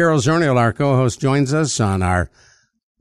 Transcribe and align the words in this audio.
Carol 0.00 0.18
Zernial, 0.18 0.56
our 0.56 0.72
co-host, 0.72 1.20
joins 1.20 1.52
us 1.52 1.78
on 1.78 2.02
our 2.02 2.30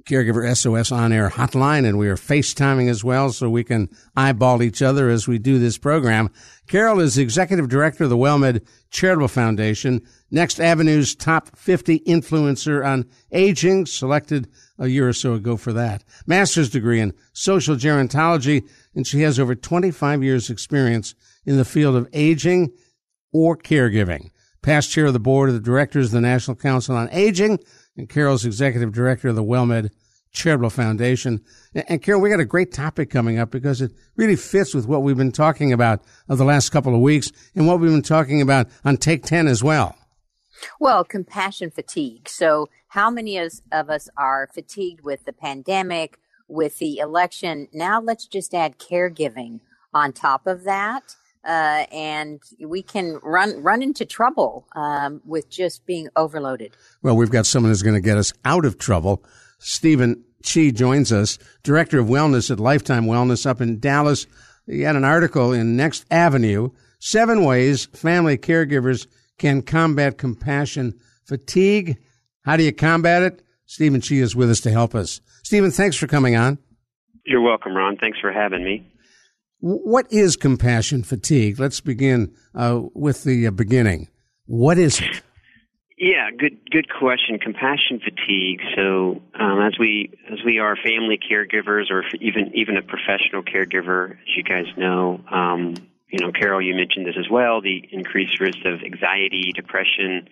Caregiver 0.04 0.54
SOS 0.54 0.92
on 0.92 1.14
air 1.14 1.30
hotline, 1.30 1.88
and 1.88 1.98
we 1.98 2.10
are 2.10 2.18
FaceTiming 2.18 2.90
as 2.90 3.06
well 3.06 3.32
so 3.32 3.50
we 3.50 3.64
can 3.64 3.88
eyeball 4.18 4.62
each 4.62 4.82
other 4.82 5.08
as 5.08 5.26
we 5.26 5.40
do 5.40 5.60
this 5.60 5.78
program. 5.78 6.30
Carol 6.68 7.00
is 7.00 7.18
executive 7.18 7.70
director 7.70 8.04
of 8.04 8.10
the 8.10 8.18
WellMed 8.18 8.68
Charitable 8.92 9.30
Foundation, 9.30 10.02
Next 10.30 10.60
Avenue's 10.60 11.16
top 11.16 11.56
50 11.56 12.02
influencer 12.02 12.86
on 12.86 13.06
aging, 13.32 13.86
selected 13.86 14.50
a 14.78 14.88
year 14.88 15.08
or 15.08 15.14
so 15.14 15.36
ago 15.36 15.56
for 15.56 15.72
that. 15.72 16.04
Master's 16.28 16.70
degree 16.70 17.00
in 17.00 17.14
social 17.32 17.78
gerontology, 17.78 18.68
and 18.94 19.08
she 19.08 19.22
has 19.22 19.40
over 19.40 19.56
25 19.56 20.22
years 20.22 20.50
experience 20.50 21.16
in 21.46 21.56
the 21.56 21.64
field 21.64 21.96
of 21.96 22.10
aging 22.12 22.74
or 23.32 23.56
caregiving 23.56 24.32
past 24.62 24.92
chair 24.92 25.06
of 25.06 25.14
the 25.14 25.20
board 25.20 25.50
of 25.50 25.56
the 25.56 25.62
directors 25.62 26.08
of 26.08 26.12
the 26.12 26.22
National 26.22 26.56
Council 26.56 26.96
on 26.96 27.10
Aging, 27.12 27.60
and 27.98 28.10
Carol's 28.10 28.46
executive 28.46 28.94
director 28.94 29.30
of 29.30 29.36
the 29.36 29.44
WellMed 29.44 29.90
Charitable 30.32 30.70
Foundation. 30.70 31.42
And 31.74 32.02
Carol, 32.02 32.22
we 32.22 32.30
got 32.30 32.40
a 32.40 32.46
great 32.46 32.72
topic 32.72 33.10
coming 33.10 33.40
up 33.40 33.52
because 33.52 33.82
it 33.82 33.92
really 34.16 34.36
fits 34.36 34.74
with 34.74 34.88
what 34.88 35.04
we've 35.04 35.18
been 35.18 35.32
talking 35.32 35.74
about 35.74 36.04
of 36.28 36.38
the 36.38 36.46
last 36.46 36.70
couple 36.70 36.94
of 36.94 37.02
weeks 37.02 37.32
and 37.56 37.68
what 37.68 37.80
we've 37.80 37.92
been 37.92 38.02
talking 38.02 38.42
about 38.42 38.68
on 38.86 38.98
Take 38.98 39.24
10 39.24 39.48
as 39.48 39.64
well. 39.64 39.96
Well, 40.80 41.04
compassion 41.04 41.72
fatigue. 41.72 42.28
So, 42.28 42.68
how 42.90 43.10
many 43.10 43.38
of 43.38 43.90
us 43.90 44.10
are 44.18 44.50
fatigued 44.54 45.02
with 45.02 45.26
the 45.26 45.34
pandemic, 45.34 46.18
with 46.48 46.80
the 46.80 46.98
election? 46.98 47.68
Now, 47.72 48.02
let's 48.02 48.26
just 48.26 48.54
add 48.54 48.78
caregiving 48.78 49.62
on 49.94 50.12
top 50.12 50.48
of 50.48 50.64
that 50.66 51.16
uh, 51.46 51.86
and 51.92 52.42
we 52.60 52.82
can 52.82 53.20
run 53.24 53.62
run 53.62 53.82
into 53.82 54.06
trouble 54.06 54.68
um, 54.76 55.22
with 55.26 55.50
just 55.50 55.86
being 55.86 56.10
overloaded. 56.16 56.76
Well, 57.02 57.16
we've 57.16 57.32
got 57.32 57.46
someone 57.46 57.72
who's 57.72 57.84
going 57.84 57.96
to 57.96 58.02
get 58.02 58.18
us 58.18 58.34
out 58.46 58.66
of 58.66 58.78
trouble. 58.78 59.24
Stephen 59.60 60.24
Chi 60.44 60.70
joins 60.70 61.12
us, 61.12 61.38
director 61.64 62.00
of 62.00 62.08
wellness 62.08 62.50
at 62.52 62.60
Lifetime 62.60 63.06
Wellness 63.06 63.46
up 63.46 63.62
in 63.62 63.80
Dallas. 63.80 64.26
He 64.66 64.82
had 64.82 64.96
an 64.96 65.04
article 65.04 65.54
in 65.54 65.76
Next 65.76 66.06
Avenue: 66.12 66.70
Seven 67.00 67.44
Ways 67.44 67.86
Family 67.88 68.38
Caregivers 68.38 69.08
Can 69.38 69.62
Combat 69.62 70.18
Compassion 70.18 71.00
Fatigue. 71.26 71.98
How 72.44 72.58
do 72.58 72.64
you 72.64 72.74
combat 72.74 73.24
it? 73.24 73.44
Stephen 73.66 74.02
Chi 74.02 74.16
is 74.16 74.36
with 74.36 74.50
us 74.50 74.62
to 74.62 74.72
help 74.72 74.96
us. 74.96 75.22
Stephen, 75.44 75.72
thanks 75.72 75.96
for 75.96 76.08
coming 76.08 76.36
on. 76.36 76.58
You're 77.26 77.42
welcome, 77.42 77.76
Ron. 77.76 77.98
Thanks 77.98 78.20
for 78.20 78.32
having 78.32 78.64
me. 78.64 78.88
What 79.62 80.08
is 80.10 80.38
compassion 80.38 81.04
fatigue? 81.04 81.60
Let's 81.60 81.82
begin 81.82 82.34
uh, 82.56 82.82
with 82.94 83.24
the 83.24 83.48
uh, 83.48 83.52
beginning. 83.52 84.08
What 84.46 84.78
is 84.78 85.02
it? 85.02 85.22
Yeah, 85.98 86.30
good 86.32 86.58
good 86.72 86.88
question. 86.90 87.40
Compassion 87.40 88.00
fatigue. 88.00 88.62
So 88.78 89.22
um, 89.38 89.60
as 89.60 89.78
we 89.78 90.18
as 90.32 90.40
we 90.46 90.60
are 90.60 90.78
family 90.78 91.20
caregivers, 91.20 91.92
or 91.92 92.06
even 92.22 92.52
even 92.56 92.78
a 92.78 92.82
professional 92.82 93.44
caregiver, 93.44 94.12
as 94.12 94.38
you 94.38 94.44
guys 94.44 94.66
know, 94.78 95.20
um, 95.30 95.76
you 96.08 96.26
know, 96.26 96.32
Carol, 96.32 96.62
you 96.62 96.74
mentioned 96.74 97.06
this 97.06 97.18
as 97.20 97.30
well. 97.30 97.60
The 97.60 97.84
increased 97.92 98.40
risk 98.40 98.60
of 98.64 98.82
anxiety, 98.82 99.52
depression, 99.54 100.30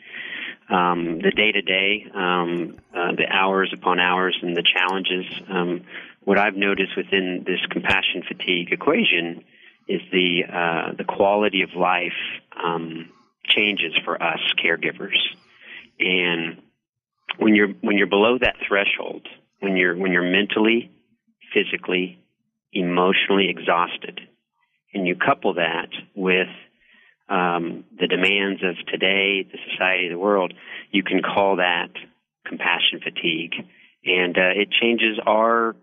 um, 0.70 1.20
the 1.20 1.32
day 1.32 1.52
to 1.52 1.62
day, 1.62 2.06
the 2.14 3.26
hours 3.30 3.74
upon 3.74 4.00
hours, 4.00 4.40
and 4.42 4.56
the 4.56 4.64
challenges. 4.64 5.26
What 6.28 6.38
I've 6.38 6.58
noticed 6.58 6.98
within 6.98 7.46
this 7.48 7.62
compassion 7.72 8.22
fatigue 8.28 8.74
equation 8.74 9.46
is 9.88 10.02
the 10.12 10.42
uh, 10.44 10.92
the 10.98 11.06
quality 11.06 11.62
of 11.62 11.70
life 11.74 12.20
um, 12.62 13.08
changes 13.46 13.94
for 14.04 14.22
us 14.22 14.42
caregivers, 14.62 15.16
and 16.02 16.62
when 17.38 17.56
you're 17.56 17.70
when 17.80 17.98
you're 17.98 18.08
below 18.08 18.38
that 18.40 18.56
threshold, 18.68 19.26
when 19.62 19.78
you're 19.78 19.96
when 19.96 20.12
you're 20.12 20.30
mentally, 20.30 20.92
physically, 21.54 22.20
emotionally 22.74 23.48
exhausted, 23.48 24.20
and 24.94 25.08
you 25.08 25.16
couple 25.16 25.54
that 25.54 25.88
with 26.14 26.50
um, 27.30 27.86
the 27.98 28.08
demands 28.08 28.62
of 28.64 28.76
today, 28.88 29.44
the 29.50 29.60
society, 29.72 30.10
the 30.10 30.20
world, 30.20 30.54
you 30.92 31.04
can 31.04 31.22
call 31.22 31.56
that 31.56 31.92
compassion 32.46 33.00
fatigue, 33.02 33.54
and 34.04 34.38
uh, 34.38 34.52
it 34.54 34.68
changes 34.72 35.18
our 35.26 35.74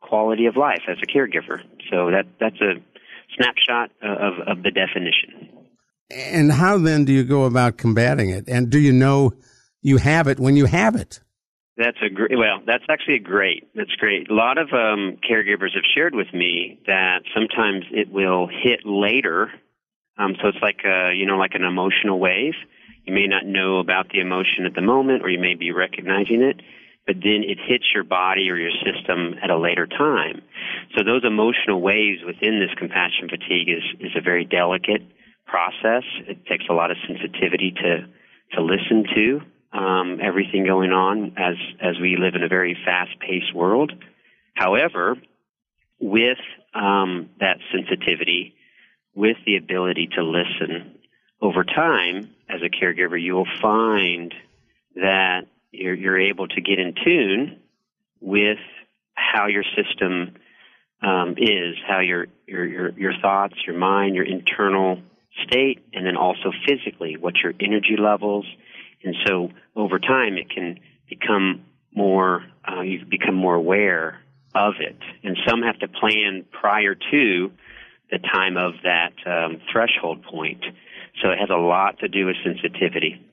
quality 0.00 0.46
of 0.46 0.56
life 0.56 0.82
as 0.88 0.98
a 1.02 1.06
caregiver. 1.06 1.60
So 1.90 2.10
that 2.10 2.26
that's 2.38 2.60
a 2.60 2.74
snapshot 3.36 3.90
of, 4.02 4.58
of 4.58 4.62
the 4.62 4.70
definition. 4.70 5.48
And 6.10 6.52
how 6.52 6.78
then 6.78 7.04
do 7.04 7.12
you 7.12 7.24
go 7.24 7.44
about 7.44 7.76
combating 7.76 8.30
it? 8.30 8.48
And 8.48 8.70
do 8.70 8.78
you 8.78 8.92
know 8.92 9.32
you 9.80 9.98
have 9.98 10.26
it 10.26 10.40
when 10.40 10.56
you 10.56 10.66
have 10.66 10.96
it? 10.96 11.20
That's 11.76 11.96
a 12.04 12.10
great. 12.12 12.36
Well, 12.36 12.60
that's 12.66 12.84
actually 12.90 13.20
great. 13.20 13.68
That's 13.74 13.94
great. 13.98 14.30
A 14.30 14.34
lot 14.34 14.58
of 14.58 14.68
um, 14.72 15.16
caregivers 15.28 15.74
have 15.74 15.84
shared 15.94 16.14
with 16.14 16.26
me 16.34 16.80
that 16.86 17.20
sometimes 17.34 17.84
it 17.90 18.10
will 18.10 18.48
hit 18.48 18.80
later. 18.84 19.50
Um, 20.18 20.34
so 20.42 20.48
it's 20.48 20.58
like 20.60 20.80
a, 20.84 21.12
you 21.14 21.24
know, 21.24 21.38
like 21.38 21.54
an 21.54 21.64
emotional 21.64 22.18
wave. 22.18 22.52
You 23.06 23.14
may 23.14 23.26
not 23.26 23.46
know 23.46 23.78
about 23.78 24.10
the 24.10 24.20
emotion 24.20 24.66
at 24.66 24.74
the 24.74 24.82
moment, 24.82 25.22
or 25.22 25.30
you 25.30 25.38
may 25.38 25.54
be 25.54 25.72
recognizing 25.72 26.42
it, 26.42 26.60
but 27.06 27.16
then 27.16 27.42
it 27.46 27.58
hits 27.66 27.84
your 27.94 28.04
body 28.04 28.50
or 28.50 28.56
your 28.56 28.72
system 28.84 29.34
at 29.42 29.50
a 29.50 29.58
later 29.58 29.86
time. 29.86 30.42
So 30.96 31.04
those 31.04 31.24
emotional 31.24 31.80
waves 31.80 32.20
within 32.24 32.60
this 32.60 32.70
compassion 32.78 33.28
fatigue 33.28 33.68
is, 33.68 33.82
is 34.00 34.12
a 34.16 34.20
very 34.20 34.44
delicate 34.44 35.02
process. 35.46 36.04
It 36.28 36.46
takes 36.46 36.64
a 36.70 36.72
lot 36.72 36.90
of 36.90 36.96
sensitivity 37.06 37.72
to, 37.72 38.06
to 38.56 38.62
listen 38.62 39.04
to 39.14 39.40
um, 39.72 40.18
everything 40.22 40.64
going 40.64 40.92
on 40.92 41.34
as, 41.36 41.56
as 41.80 41.98
we 42.00 42.16
live 42.16 42.34
in 42.34 42.42
a 42.42 42.48
very 42.48 42.76
fast 42.84 43.18
paced 43.20 43.54
world. 43.54 43.92
However, 44.54 45.16
with 46.00 46.38
um, 46.74 47.30
that 47.40 47.58
sensitivity, 47.72 48.54
with 49.14 49.36
the 49.46 49.56
ability 49.56 50.08
to 50.16 50.22
listen, 50.22 50.98
over 51.42 51.64
time, 51.64 52.30
as 52.48 52.60
a 52.62 52.68
caregiver, 52.68 53.20
you 53.20 53.34
will 53.34 53.48
find 53.62 54.34
that 54.96 55.46
you're, 55.72 55.94
you're 55.94 56.20
able 56.20 56.48
to 56.48 56.60
get 56.60 56.78
in 56.78 56.94
tune 57.04 57.60
with 58.20 58.58
how 59.14 59.46
your 59.46 59.64
system 59.76 60.36
um, 61.02 61.34
is, 61.38 61.76
how 61.86 62.00
your, 62.00 62.26
your, 62.46 62.66
your, 62.66 62.98
your 62.98 63.12
thoughts, 63.20 63.54
your 63.66 63.76
mind, 63.76 64.14
your 64.14 64.24
internal 64.24 65.00
state, 65.44 65.84
and 65.92 66.04
then 66.04 66.16
also 66.16 66.52
physically, 66.66 67.16
what 67.16 67.34
your 67.42 67.52
energy 67.60 67.96
levels. 67.98 68.44
And 69.02 69.14
so 69.26 69.50
over 69.74 69.98
time, 69.98 70.36
it 70.36 70.50
can 70.50 70.78
become 71.08 71.64
more, 71.94 72.44
uh, 72.70 72.82
you 72.82 73.04
become 73.04 73.34
more 73.34 73.54
aware 73.54 74.20
of 74.54 74.74
it. 74.80 74.98
And 75.22 75.36
some 75.48 75.62
have 75.62 75.78
to 75.78 75.88
plan 75.88 76.44
prior 76.50 76.94
to 76.94 77.52
the 78.10 78.18
time 78.18 78.56
of 78.56 78.74
that 78.82 79.12
um, 79.24 79.60
threshold 79.72 80.22
point. 80.24 80.64
So 81.22 81.30
it 81.30 81.38
has 81.38 81.50
a 81.50 81.58
lot 81.58 82.00
to 82.00 82.08
do 82.08 82.26
with 82.26 82.36
sensitivity. 82.44 83.24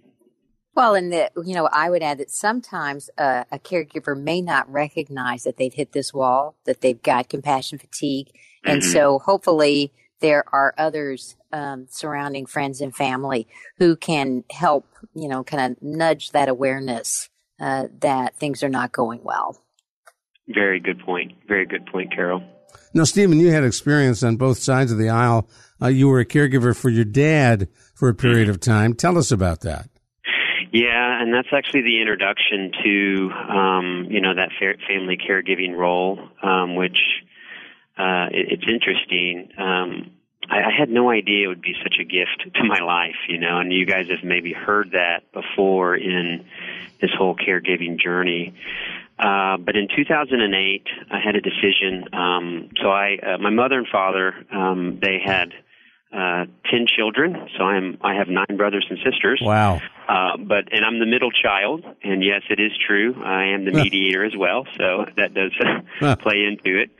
Well, 0.77 0.93
and 0.93 1.11
that 1.11 1.31
you 1.43 1.55
know, 1.55 1.67
I 1.73 1.89
would 1.89 2.03
add 2.03 2.19
that 2.19 2.29
sometimes 2.29 3.09
uh, 3.17 3.45
a 3.51 3.57
caregiver 3.57 4.15
may 4.15 4.41
not 4.41 4.71
recognize 4.71 5.41
that 5.41 5.57
they've 5.57 5.73
hit 5.73 5.91
this 5.91 6.13
wall, 6.13 6.55
that 6.65 6.81
they've 6.81 7.01
got 7.01 7.29
compassion 7.29 7.79
fatigue, 7.79 8.27
and 8.63 8.83
mm-hmm. 8.83 8.91
so 8.91 9.17
hopefully 9.17 9.91
there 10.19 10.43
are 10.53 10.75
others 10.77 11.35
um, 11.51 11.87
surrounding 11.89 12.45
friends 12.45 12.79
and 12.79 12.95
family 12.95 13.47
who 13.79 13.95
can 13.95 14.43
help, 14.51 14.85
you 15.15 15.27
know, 15.27 15.43
kind 15.43 15.71
of 15.71 15.81
nudge 15.81 16.29
that 16.29 16.47
awareness 16.47 17.27
uh, 17.59 17.87
that 18.01 18.35
things 18.37 18.61
are 18.61 18.69
not 18.69 18.91
going 18.91 19.21
well. 19.23 19.59
Very 20.47 20.79
good 20.79 20.99
point. 20.99 21.31
Very 21.47 21.65
good 21.65 21.87
point, 21.87 22.13
Carol. 22.13 22.43
Now, 22.93 23.05
Stephen, 23.05 23.39
you 23.39 23.51
had 23.51 23.63
experience 23.63 24.21
on 24.21 24.37
both 24.37 24.59
sides 24.59 24.91
of 24.91 24.99
the 24.99 25.09
aisle. 25.09 25.49
Uh, 25.81 25.87
you 25.87 26.07
were 26.07 26.19
a 26.19 26.25
caregiver 26.25 26.75
for 26.75 26.89
your 26.89 27.03
dad 27.03 27.67
for 27.95 28.09
a 28.09 28.13
period 28.13 28.43
mm-hmm. 28.43 28.51
of 28.51 28.59
time. 28.59 28.93
Tell 28.93 29.17
us 29.17 29.31
about 29.31 29.61
that. 29.61 29.89
Yeah, 30.71 31.21
and 31.21 31.33
that's 31.33 31.47
actually 31.53 31.83
the 31.83 32.01
introduction 32.01 32.71
to 32.83 33.31
um, 33.49 34.07
you 34.09 34.21
know 34.21 34.35
that 34.35 34.49
family 34.59 35.17
caregiving 35.17 35.75
role, 35.75 36.19
um, 36.43 36.75
which 36.75 36.97
uh, 37.97 38.27
it, 38.31 38.59
it's 38.59 38.63
interesting. 38.67 39.49
Um, 39.57 40.11
I, 40.49 40.57
I 40.57 40.71
had 40.77 40.89
no 40.89 41.09
idea 41.09 41.45
it 41.45 41.47
would 41.47 41.61
be 41.61 41.75
such 41.83 41.95
a 41.99 42.03
gift 42.03 42.53
to 42.55 42.63
my 42.63 42.79
life, 42.79 43.15
you 43.27 43.37
know, 43.37 43.59
and 43.59 43.71
you 43.71 43.85
guys 43.85 44.07
have 44.09 44.23
maybe 44.23 44.53
heard 44.53 44.91
that 44.91 45.31
before 45.31 45.95
in 45.95 46.45
this 47.01 47.11
whole 47.17 47.35
caregiving 47.35 47.99
journey. 47.99 48.53
Uh, 49.19 49.57
but 49.57 49.75
in 49.75 49.87
2008, 49.95 50.87
I 51.09 51.19
had 51.19 51.35
a 51.35 51.41
decision. 51.41 52.13
Um, 52.13 52.69
so 52.81 52.89
I, 52.89 53.17
uh, 53.17 53.37
my 53.39 53.49
mother 53.49 53.77
and 53.77 53.87
father, 53.87 54.33
um, 54.51 54.99
they 55.01 55.19
had 55.23 55.53
uh, 56.13 56.45
ten 56.69 56.87
children. 56.87 57.49
So 57.57 57.63
I'm 57.63 57.97
I 58.01 58.15
have 58.15 58.27
nine 58.27 58.57
brothers 58.57 58.85
and 58.89 58.99
sisters. 59.03 59.41
Wow. 59.43 59.81
Uh, 60.07 60.37
but 60.37 60.71
and 60.71 60.85
I'm 60.85 60.99
the 60.99 61.05
middle 61.05 61.31
child, 61.31 61.83
and 62.03 62.23
yes, 62.23 62.43
it 62.49 62.59
is 62.59 62.71
true. 62.87 63.21
I 63.23 63.47
am 63.47 63.65
the 63.65 63.71
mediator 63.71 64.23
as 64.23 64.35
well, 64.35 64.65
so 64.77 65.05
that 65.17 65.33
does 65.33 65.51
play 66.19 66.45
into 66.45 66.79
it. 66.79 66.91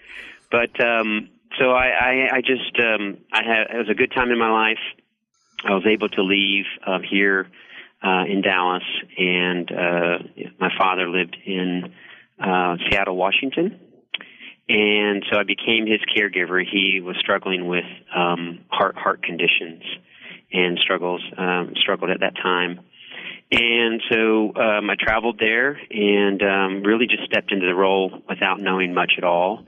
But 0.52 0.80
um, 0.84 1.30
so 1.58 1.72
I, 1.72 1.88
I, 1.88 2.30
I 2.38 2.42
just 2.42 2.78
um, 2.80 3.18
I 3.32 3.44
had 3.44 3.76
it 3.76 3.78
was 3.78 3.90
a 3.90 3.96
good 3.96 4.12
time 4.12 4.32
in 4.32 4.38
my 4.38 4.52
life. 4.52 4.80
I 5.64 5.74
was 5.74 5.86
able 5.88 6.10
to 6.10 6.22
leave 6.22 6.66
uh, 6.86 7.00
here 7.00 7.48
uh, 8.04 8.26
in 8.28 8.42
Dallas, 8.42 8.84
and 9.18 9.72
uh, 9.72 10.18
my 10.60 10.70
father 10.78 11.10
lived 11.10 11.36
in 11.46 11.94
uh, 12.40 12.78
Seattle, 12.90 13.16
Washington 13.16 13.80
and 14.70 15.24
so 15.32 15.38
I 15.38 15.44
became 15.44 15.86
his 15.86 16.02
caregiver. 16.16 16.64
He 16.64 17.00
was 17.02 17.16
struggling 17.20 17.68
with 17.68 17.86
um, 18.14 18.60
heart 18.70 18.96
heart 18.96 19.24
conditions 19.24 19.84
and 20.52 20.78
struggles 20.80 21.22
um, 21.38 21.74
struggled 21.76 22.12
at 22.12 22.20
that 22.22 22.36
time. 22.36 22.82
And 23.50 24.02
so 24.10 24.54
um, 24.56 24.90
I 24.90 24.96
traveled 25.00 25.40
there 25.40 25.80
and 25.90 26.44
um, 26.44 26.84
really 26.84 27.08
just 27.08 27.24
stepped 27.24 27.52
into 27.52 27.66
the 27.66 27.76
role 27.76 28.22
without 28.28 28.60
knowing 28.60 28.94
much 28.94 29.14
at 29.18 29.24
all. 29.24 29.66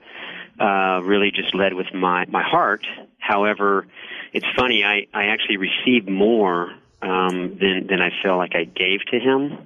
Uh, 0.58 1.00
really 1.02 1.30
just 1.30 1.54
led 1.54 1.72
with 1.72 1.86
my 1.94 2.26
my 2.26 2.42
heart. 2.42 2.86
However, 3.18 3.86
it's 4.34 4.46
funny. 4.54 4.84
I 4.84 5.06
I 5.14 5.26
actually 5.26 5.56
received 5.56 6.10
more 6.10 6.74
um, 7.00 7.56
than 7.58 7.86
than 7.88 8.02
I 8.02 8.10
feel 8.22 8.36
like 8.36 8.54
I 8.54 8.64
gave 8.64 9.00
to 9.10 9.18
him. 9.18 9.58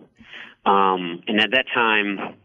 Um, 0.65 1.23
and 1.27 1.41
at 1.41 1.51
that 1.51 1.67
time, 1.75 2.37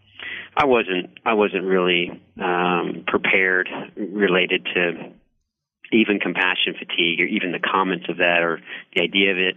I 0.59 0.65
wasn't 0.65 1.17
I 1.25 1.35
wasn't 1.35 1.63
really 1.63 2.21
um, 2.37 3.05
prepared 3.07 3.69
related 3.95 4.67
to 4.75 5.13
even 5.93 6.19
compassion 6.19 6.73
fatigue 6.77 7.21
or 7.21 7.25
even 7.25 7.53
the 7.53 7.59
comments 7.59 8.07
of 8.09 8.17
that 8.17 8.43
or 8.43 8.59
the 8.93 9.01
idea 9.01 9.31
of 9.31 9.37
it. 9.37 9.55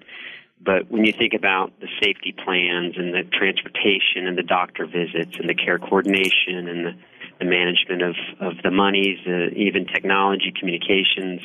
But 0.65 0.89
when 0.93 1.05
you 1.05 1.13
think 1.13 1.35
about 1.35 1.73
the 1.81 1.89
safety 2.01 2.33
plans 2.33 2.95
and 2.97 3.13
the 3.13 3.25
transportation 3.37 4.29
and 4.29 4.39
the 4.39 4.45
doctor 4.45 4.87
visits 4.87 5.37
and 5.41 5.51
the 5.51 5.57
care 5.57 5.81
coordination 5.81 6.69
and 6.69 6.87
the, 6.87 6.93
the 7.41 7.47
management 7.47 8.03
of, 8.03 8.15
of 8.39 8.63
the 8.63 8.71
monies, 8.71 9.19
uh, 9.27 9.51
even 9.57 9.87
technology, 9.87 10.55
communications, 10.57 11.43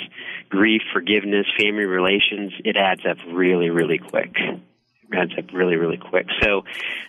grief, 0.50 0.84
forgiveness, 0.94 1.48
family 1.58 1.88
relations, 1.88 2.54
it 2.64 2.78
adds 2.78 3.02
up 3.10 3.18
really, 3.34 3.72
really 3.72 3.98
quick 3.98 4.36
adds 5.14 5.32
up 5.38 5.46
really, 5.54 5.76
really 5.76 5.98
quick. 5.98 6.28
So 6.42 6.64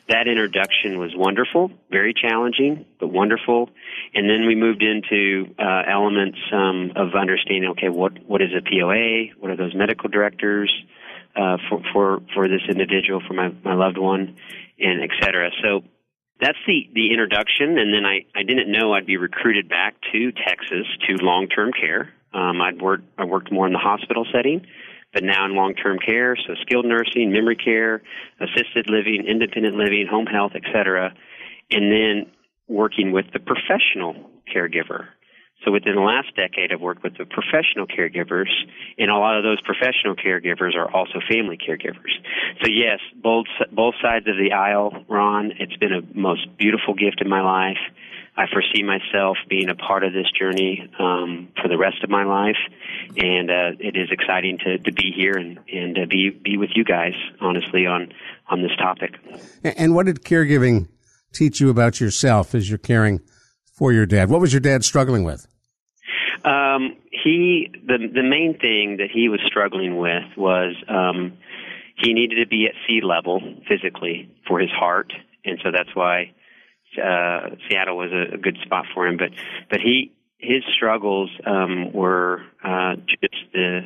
that 0.08 0.28
introduction 0.28 0.98
was 0.98 1.14
wonderful, 1.14 1.70
very 1.90 2.14
challenging, 2.14 2.84
but 3.00 3.08
wonderful. 3.08 3.70
And 4.14 4.28
then 4.28 4.46
we 4.46 4.54
moved 4.54 4.82
into 4.82 5.54
uh, 5.58 5.82
elements 5.88 6.38
um, 6.52 6.92
of 6.96 7.14
understanding. 7.14 7.70
Okay, 7.70 7.88
what 7.88 8.12
what 8.26 8.42
is 8.42 8.50
a 8.56 8.62
POA? 8.62 9.34
What 9.38 9.50
are 9.50 9.56
those 9.56 9.74
medical 9.74 10.08
directors 10.08 10.72
uh, 11.36 11.56
for 11.68 11.82
for 11.92 12.22
for 12.34 12.48
this 12.48 12.62
individual, 12.68 13.20
for 13.26 13.34
my 13.34 13.52
my 13.64 13.74
loved 13.74 13.98
one, 13.98 14.36
and 14.78 15.02
et 15.02 15.10
cetera. 15.22 15.50
So 15.62 15.82
that's 16.40 16.58
the 16.66 16.88
the 16.92 17.10
introduction. 17.10 17.78
And 17.78 17.92
then 17.92 18.04
I 18.04 18.26
I 18.34 18.42
didn't 18.42 18.70
know 18.70 18.92
I'd 18.92 19.06
be 19.06 19.16
recruited 19.16 19.68
back 19.68 19.94
to 20.12 20.32
Texas 20.32 20.86
to 21.06 21.24
long 21.24 21.48
term 21.48 21.72
care. 21.72 22.12
Um, 22.32 22.60
I'd 22.60 22.80
worked 22.80 23.04
I 23.18 23.24
worked 23.24 23.52
more 23.52 23.66
in 23.66 23.72
the 23.72 23.78
hospital 23.78 24.26
setting 24.32 24.66
but 25.18 25.24
now 25.24 25.44
in 25.46 25.56
long-term 25.56 25.98
care, 25.98 26.36
so 26.36 26.54
skilled 26.62 26.86
nursing, 26.86 27.32
memory 27.32 27.56
care, 27.56 28.02
assisted 28.38 28.88
living, 28.88 29.24
independent 29.26 29.74
living, 29.74 30.06
home 30.08 30.26
health, 30.26 30.52
etc., 30.54 31.12
and 31.72 31.90
then 31.90 32.30
working 32.68 33.10
with 33.10 33.26
the 33.32 33.40
professional 33.40 34.14
caregiver. 34.46 35.08
So 35.64 35.72
within 35.72 35.96
the 35.96 36.02
last 36.02 36.36
decade, 36.36 36.72
I've 36.72 36.80
worked 36.80 37.02
with 37.02 37.18
the 37.18 37.24
professional 37.24 37.88
caregivers, 37.88 38.50
and 38.96 39.10
a 39.10 39.16
lot 39.16 39.36
of 39.36 39.42
those 39.42 39.60
professional 39.62 40.14
caregivers 40.14 40.76
are 40.76 40.88
also 40.88 41.18
family 41.28 41.58
caregivers. 41.58 42.14
So 42.62 42.70
yes, 42.70 43.00
both 43.20 43.46
both 43.72 43.94
sides 44.00 44.28
of 44.28 44.36
the 44.36 44.52
aisle, 44.52 45.04
Ron. 45.08 45.50
It's 45.58 45.76
been 45.78 45.92
a 45.92 46.02
most 46.16 46.46
beautiful 46.58 46.94
gift 46.94 47.20
in 47.20 47.28
my 47.28 47.42
life. 47.42 47.82
I 48.38 48.46
foresee 48.52 48.84
myself 48.84 49.36
being 49.48 49.68
a 49.68 49.74
part 49.74 50.04
of 50.04 50.12
this 50.12 50.30
journey 50.38 50.88
um, 51.00 51.48
for 51.60 51.66
the 51.66 51.76
rest 51.76 52.04
of 52.04 52.08
my 52.08 52.22
life, 52.22 52.56
and 53.16 53.50
uh, 53.50 53.72
it 53.80 53.96
is 53.96 54.10
exciting 54.12 54.58
to, 54.58 54.78
to 54.78 54.92
be 54.92 55.12
here 55.14 55.32
and 55.32 55.58
and 55.72 55.98
uh, 55.98 56.06
be 56.08 56.30
be 56.30 56.56
with 56.56 56.70
you 56.76 56.84
guys. 56.84 57.14
Honestly, 57.40 57.84
on 57.86 58.12
on 58.48 58.62
this 58.62 58.70
topic. 58.78 59.16
And 59.64 59.92
what 59.92 60.06
did 60.06 60.22
caregiving 60.22 60.86
teach 61.32 61.60
you 61.60 61.68
about 61.68 62.00
yourself 62.00 62.54
as 62.54 62.68
you're 62.68 62.78
caring 62.78 63.20
for 63.74 63.92
your 63.92 64.06
dad? 64.06 64.30
What 64.30 64.40
was 64.40 64.52
your 64.52 64.60
dad 64.60 64.84
struggling 64.84 65.24
with? 65.24 65.48
Um, 66.44 66.96
he 67.10 67.72
the 67.88 67.98
the 68.14 68.22
main 68.22 68.56
thing 68.60 68.98
that 68.98 69.10
he 69.12 69.28
was 69.28 69.40
struggling 69.48 69.96
with 69.96 70.36
was 70.36 70.76
um, 70.88 71.36
he 71.96 72.12
needed 72.12 72.36
to 72.36 72.46
be 72.46 72.66
at 72.66 72.74
sea 72.86 73.00
level 73.02 73.40
physically 73.68 74.30
for 74.46 74.60
his 74.60 74.70
heart, 74.70 75.12
and 75.44 75.58
so 75.64 75.72
that's 75.72 75.92
why 75.96 76.34
uh, 76.96 77.56
Seattle 77.68 77.96
was 77.96 78.10
a, 78.12 78.34
a 78.34 78.38
good 78.38 78.58
spot 78.64 78.86
for 78.94 79.06
him. 79.06 79.16
But 79.16 79.30
but 79.70 79.80
he 79.80 80.12
his 80.38 80.62
struggles 80.74 81.30
um, 81.44 81.92
were 81.92 82.42
uh, 82.62 82.96
just 82.96 83.52
the 83.52 83.82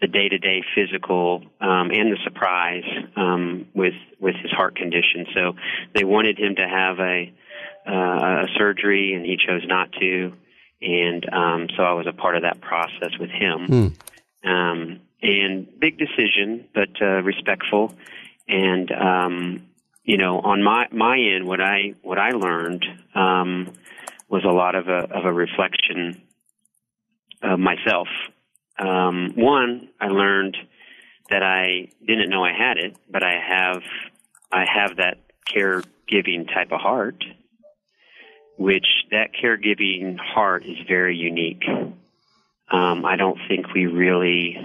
the 0.00 0.06
day 0.06 0.28
to 0.28 0.38
day 0.38 0.62
physical 0.74 1.42
um, 1.60 1.90
and 1.90 2.12
the 2.12 2.18
surprise 2.24 2.84
um, 3.16 3.66
with 3.74 3.94
with 4.20 4.36
his 4.36 4.50
heart 4.50 4.76
condition. 4.76 5.26
So 5.34 5.52
they 5.94 6.04
wanted 6.04 6.38
him 6.38 6.56
to 6.56 6.66
have 6.68 6.98
a 6.98 7.32
uh, 7.86 8.44
a 8.44 8.46
surgery, 8.56 9.14
and 9.14 9.24
he 9.24 9.36
chose 9.36 9.62
not 9.66 9.92
to. 9.92 10.32
And 10.82 11.26
um, 11.32 11.68
so 11.76 11.82
I 11.82 11.92
was 11.94 12.06
a 12.06 12.12
part 12.12 12.36
of 12.36 12.42
that 12.42 12.60
process 12.60 13.16
with 13.18 13.30
him. 13.30 13.66
Hmm. 13.66 14.48
Um, 14.48 15.00
and 15.22 15.66
big 15.80 15.98
decision, 15.98 16.68
but 16.74 16.90
uh, 17.00 17.22
respectful. 17.22 17.94
And 18.48 18.92
um, 18.92 19.66
you 20.06 20.16
know, 20.16 20.38
on 20.38 20.62
my 20.62 20.86
my 20.92 21.18
end, 21.18 21.46
what 21.46 21.60
I 21.60 21.94
what 22.02 22.16
I 22.16 22.30
learned 22.30 22.86
um, 23.14 23.72
was 24.28 24.44
a 24.44 24.52
lot 24.52 24.76
of 24.76 24.86
a 24.86 25.12
of 25.12 25.24
a 25.24 25.32
reflection 25.32 26.22
of 27.42 27.58
myself. 27.58 28.06
Um, 28.78 29.32
one, 29.34 29.88
I 30.00 30.06
learned 30.06 30.56
that 31.28 31.42
I 31.42 31.88
didn't 32.06 32.30
know 32.30 32.44
I 32.44 32.52
had 32.52 32.78
it, 32.78 32.96
but 33.10 33.24
I 33.24 33.34
have 33.48 33.82
I 34.52 34.64
have 34.64 34.98
that 34.98 35.18
caregiving 35.52 36.46
type 36.54 36.70
of 36.70 36.80
heart, 36.80 37.24
which 38.56 38.86
that 39.10 39.30
caregiving 39.34 40.18
heart 40.20 40.64
is 40.64 40.76
very 40.86 41.16
unique. 41.16 41.64
Um, 42.70 43.04
I 43.04 43.16
don't 43.16 43.38
think 43.48 43.74
we 43.74 43.86
really 43.86 44.56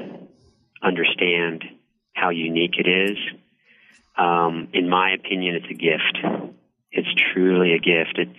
understand 0.84 1.64
how 2.14 2.30
unique 2.30 2.76
it 2.78 2.88
is 2.88 3.18
um, 4.22 4.68
in 4.74 4.88
my 4.88 5.14
opinion, 5.14 5.56
it's 5.56 5.66
a 5.70 5.74
gift. 5.74 6.54
It's 6.92 7.08
truly 7.34 7.74
a 7.74 7.80
gift. 7.80 8.20
It 8.20 8.30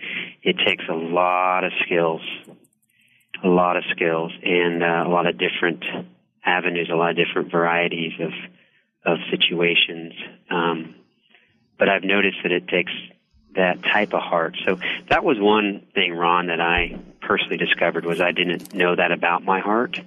it 0.41 0.55
takes 0.65 0.85
a 0.89 0.93
lot 0.93 1.65
of 1.65 1.71
skills, 1.85 2.21
a 3.43 3.47
lot 3.47 3.75
of 3.75 3.83
skills, 3.91 4.31
and 4.43 4.81
uh, 4.81 5.03
a 5.05 5.09
lot 5.09 5.27
of 5.27 5.37
different 5.37 5.83
avenues, 6.45 6.89
a 6.91 6.95
lot 6.95 7.09
of 7.11 7.17
different 7.17 7.51
varieties 7.51 8.13
of 8.19 8.31
of 9.05 9.17
situations. 9.29 10.13
Um, 10.49 10.95
but 11.77 11.89
I've 11.89 12.03
noticed 12.03 12.37
that 12.43 12.53
it 12.53 12.67
takes 12.69 12.93
that 13.55 13.83
type 13.83 14.13
of 14.13 14.21
heart. 14.21 14.55
So 14.65 14.79
that 15.09 15.23
was 15.23 15.37
one 15.39 15.85
thing, 15.93 16.13
Ron, 16.13 16.47
that 16.47 16.61
I 16.61 16.97
personally 17.21 17.57
discovered 17.57 18.05
was 18.05 18.21
I 18.21 18.31
didn't 18.31 18.73
know 18.73 18.95
that 18.95 19.11
about 19.11 19.43
my 19.43 19.59
heart. 19.59 19.99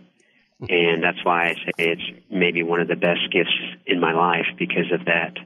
And 0.59 1.03
that's 1.03 1.23
why 1.23 1.49
I 1.49 1.55
say 1.55 1.73
it's 1.77 2.03
maybe 2.31 2.63
one 2.63 2.81
of 2.81 2.89
the 2.89 2.97
best 2.97 3.31
gifts 3.31 3.53
in 3.85 4.01
my 4.01 4.13
life 4.13 4.47
because 4.59 4.91
of 4.91 5.05
that 5.05 5.37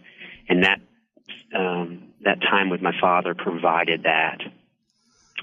and 0.50 0.64
that 0.64 0.80
um, 1.56 2.12
that 2.22 2.40
time 2.42 2.68
with 2.68 2.82
my 2.82 2.92
father 3.00 3.34
provided 3.34 4.02
that 4.02 4.40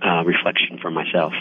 uh, 0.06 0.24
reflection 0.24 0.78
for 0.80 0.92
myself. 0.92 1.34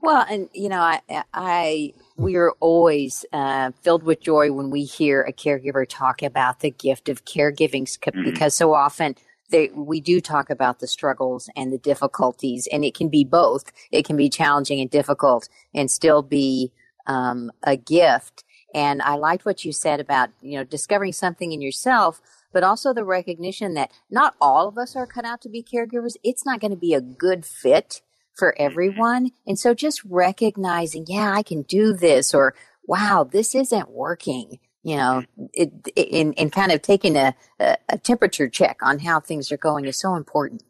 Well, 0.00 0.26
and 0.28 0.48
you 0.52 0.68
know, 0.68 0.80
I, 0.80 1.00
I 1.32 1.92
we 2.16 2.34
are 2.36 2.52
always 2.58 3.24
uh, 3.32 3.70
filled 3.82 4.02
with 4.02 4.20
joy 4.20 4.50
when 4.50 4.70
we 4.70 4.84
hear 4.84 5.22
a 5.22 5.32
caregiver 5.32 5.86
talk 5.88 6.22
about 6.22 6.60
the 6.60 6.70
gift 6.70 7.08
of 7.08 7.24
caregiving, 7.24 7.84
mm-hmm. 7.84 8.24
because 8.24 8.54
so 8.54 8.74
often 8.74 9.14
they, 9.50 9.68
we 9.68 10.00
do 10.00 10.20
talk 10.20 10.50
about 10.50 10.80
the 10.80 10.88
struggles 10.88 11.48
and 11.54 11.72
the 11.72 11.78
difficulties, 11.78 12.66
and 12.72 12.84
it 12.84 12.94
can 12.94 13.08
be 13.08 13.22
both. 13.22 13.70
It 13.92 14.04
can 14.04 14.16
be 14.16 14.28
challenging 14.28 14.80
and 14.80 14.90
difficult, 14.90 15.48
and 15.72 15.90
still 15.90 16.22
be 16.22 16.72
um, 17.06 17.52
a 17.62 17.76
gift. 17.76 18.44
And 18.74 19.02
I 19.02 19.14
liked 19.14 19.44
what 19.44 19.64
you 19.64 19.72
said 19.72 20.00
about 20.00 20.30
you 20.40 20.56
know 20.56 20.64
discovering 20.64 21.12
something 21.12 21.52
in 21.52 21.62
yourself 21.62 22.20
but 22.52 22.62
also 22.62 22.92
the 22.92 23.04
recognition 23.04 23.74
that 23.74 23.90
not 24.10 24.34
all 24.40 24.68
of 24.68 24.78
us 24.78 24.94
are 24.96 25.06
cut 25.06 25.24
out 25.24 25.40
to 25.42 25.48
be 25.48 25.62
caregivers. 25.62 26.16
It's 26.22 26.44
not 26.44 26.60
going 26.60 26.70
to 26.70 26.76
be 26.76 26.94
a 26.94 27.00
good 27.00 27.44
fit 27.44 28.02
for 28.34 28.54
everyone. 28.58 29.30
And 29.46 29.58
so 29.58 29.74
just 29.74 30.02
recognizing, 30.04 31.06
yeah, 31.06 31.32
I 31.32 31.42
can 31.42 31.62
do 31.62 31.92
this 31.92 32.34
or 32.34 32.54
wow, 32.86 33.28
this 33.30 33.54
isn't 33.54 33.90
working. 33.90 34.58
You 34.82 34.96
know, 34.96 35.22
it, 35.52 35.70
in, 35.94 36.32
in 36.32 36.50
kind 36.50 36.72
of 36.72 36.82
taking 36.82 37.16
a, 37.16 37.34
a 37.60 37.98
temperature 37.98 38.48
check 38.48 38.78
on 38.82 38.98
how 38.98 39.20
things 39.20 39.52
are 39.52 39.56
going 39.56 39.84
is 39.84 40.00
so 40.00 40.16
important. 40.16 40.64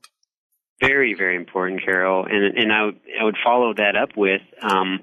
Very, 0.80 1.14
very 1.14 1.36
important, 1.36 1.82
Carol. 1.82 2.26
And, 2.26 2.58
and 2.58 2.72
I, 2.72 2.90
I 3.20 3.24
would 3.24 3.38
follow 3.42 3.72
that 3.74 3.96
up 3.96 4.10
with, 4.16 4.42
um, 4.60 5.00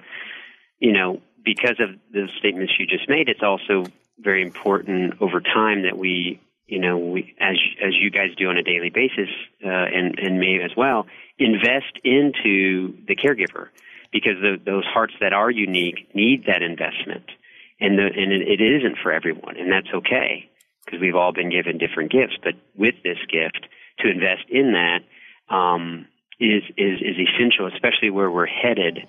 you 0.77 0.91
know, 0.91 1.21
because 1.43 1.77
of 1.79 1.89
the 2.11 2.27
statements 2.37 2.73
you 2.77 2.85
just 2.85 3.09
made, 3.09 3.29
it's 3.29 3.41
also 3.41 3.85
very 4.19 4.43
important 4.43 5.15
over 5.21 5.41
time 5.41 5.83
that 5.83 5.97
we, 5.97 6.39
you 6.69 6.79
know, 6.79 6.97
we, 6.97 7.35
as 7.39 7.57
as 7.83 7.93
you 7.95 8.11
guys 8.11 8.35
do 8.37 8.47
on 8.49 8.57
a 8.57 8.63
daily 8.63 8.91
basis, 8.91 9.29
uh, 9.65 9.69
and 9.69 10.19
and 10.19 10.39
me 10.39 10.61
as 10.61 10.71
well, 10.77 11.07
invest 11.39 11.97
into 12.03 12.95
the 13.07 13.15
caregiver 13.15 13.69
because 14.11 14.35
the, 14.41 14.57
those 14.63 14.85
hearts 14.85 15.13
that 15.19 15.33
are 15.33 15.49
unique 15.49 16.13
need 16.13 16.45
that 16.45 16.61
investment, 16.61 17.25
and 17.79 17.97
the, 17.97 18.03
and 18.03 18.31
it, 18.31 18.61
isn't 18.61 18.97
for 19.01 19.11
everyone, 19.11 19.57
and 19.57 19.71
that's 19.71 19.87
okay 19.93 20.49
because 20.85 20.99
we've 21.01 21.15
all 21.15 21.33
been 21.33 21.49
given 21.49 21.77
different 21.77 22.11
gifts. 22.11 22.37
But 22.43 22.53
with 22.75 22.95
this 23.03 23.17
gift, 23.31 23.67
to 23.99 24.09
invest 24.09 24.49
in 24.49 24.73
that 24.73 24.99
um, 25.53 26.07
is 26.39 26.63
is 26.77 27.01
is 27.01 27.15
essential, 27.17 27.67
especially 27.67 28.11
where 28.11 28.29
we're 28.29 28.45
headed 28.45 29.07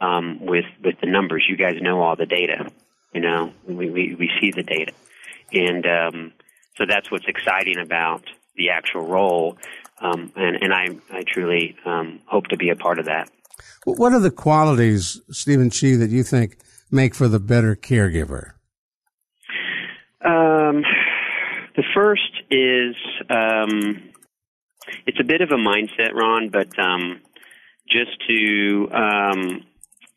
um, 0.00 0.46
with 0.46 0.66
with 0.82 0.98
the 1.00 1.06
numbers. 1.06 1.44
You 1.46 1.56
guys 1.56 1.76
know 1.82 2.00
all 2.00 2.16
the 2.16 2.26
data. 2.26 2.70
You 3.12 3.20
know, 3.20 3.52
we 3.66 3.90
we, 3.90 4.14
we 4.14 4.30
see 4.40 4.50
the 4.50 4.62
data, 4.62 4.92
and 5.52 5.86
um, 5.86 6.32
so 6.76 6.84
that's 6.88 7.10
what's 7.10 7.26
exciting 7.26 7.78
about 7.78 8.24
the 8.56 8.70
actual 8.70 9.02
role. 9.02 9.58
Um, 10.00 10.32
and, 10.36 10.56
and 10.60 10.72
I 10.72 10.88
I 11.16 11.22
truly 11.26 11.76
um, 11.84 12.20
hope 12.26 12.46
to 12.48 12.56
be 12.56 12.70
a 12.70 12.76
part 12.76 12.98
of 12.98 13.06
that. 13.06 13.30
What 13.84 14.12
are 14.12 14.20
the 14.20 14.30
qualities, 14.30 15.20
Stephen 15.30 15.70
Chi, 15.70 15.96
that 15.96 16.10
you 16.10 16.22
think 16.22 16.58
make 16.90 17.14
for 17.14 17.28
the 17.28 17.40
better 17.40 17.76
caregiver? 17.76 18.52
Um, 20.24 20.82
the 21.76 21.84
first 21.94 22.32
is 22.50 22.94
um, 23.28 24.10
it's 25.06 25.18
a 25.20 25.24
bit 25.24 25.40
of 25.40 25.50
a 25.50 25.56
mindset, 25.56 26.12
Ron, 26.14 26.48
but 26.48 26.76
um, 26.78 27.20
just 27.88 28.10
to 28.28 28.88
um, 28.92 29.64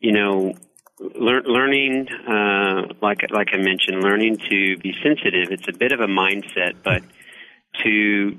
you 0.00 0.12
know, 0.12 0.54
lear- 1.00 1.42
learning, 1.42 2.08
uh, 2.28 2.94
like 3.02 3.30
like 3.30 3.48
I 3.52 3.58
mentioned, 3.58 4.02
learning 4.02 4.38
to 4.50 4.76
be 4.78 4.94
sensitive. 5.02 5.50
It's 5.50 5.68
a 5.68 5.72
bit 5.72 5.92
of 5.92 6.00
a 6.00 6.06
mindset, 6.06 6.74
but 6.82 7.02
to 7.84 8.38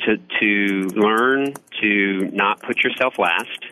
to 0.00 0.16
to 0.40 0.88
learn 0.94 1.54
to 1.80 2.30
not 2.32 2.62
put 2.62 2.82
yourself 2.82 3.18
last, 3.18 3.64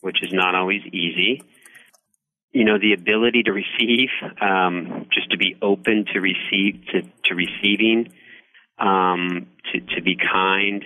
which 0.00 0.22
is 0.22 0.32
not 0.32 0.54
always 0.54 0.82
easy. 0.86 1.42
You 2.52 2.64
know, 2.64 2.78
the 2.78 2.92
ability 2.92 3.42
to 3.44 3.52
receive, 3.52 4.10
um, 4.40 5.06
just 5.12 5.30
to 5.30 5.36
be 5.36 5.56
open 5.60 6.04
to 6.12 6.20
receive 6.20 6.84
to, 6.92 7.02
to 7.24 7.34
receiving, 7.34 8.12
um, 8.78 9.48
to 9.72 9.80
to 9.96 10.02
be 10.02 10.16
kind. 10.16 10.84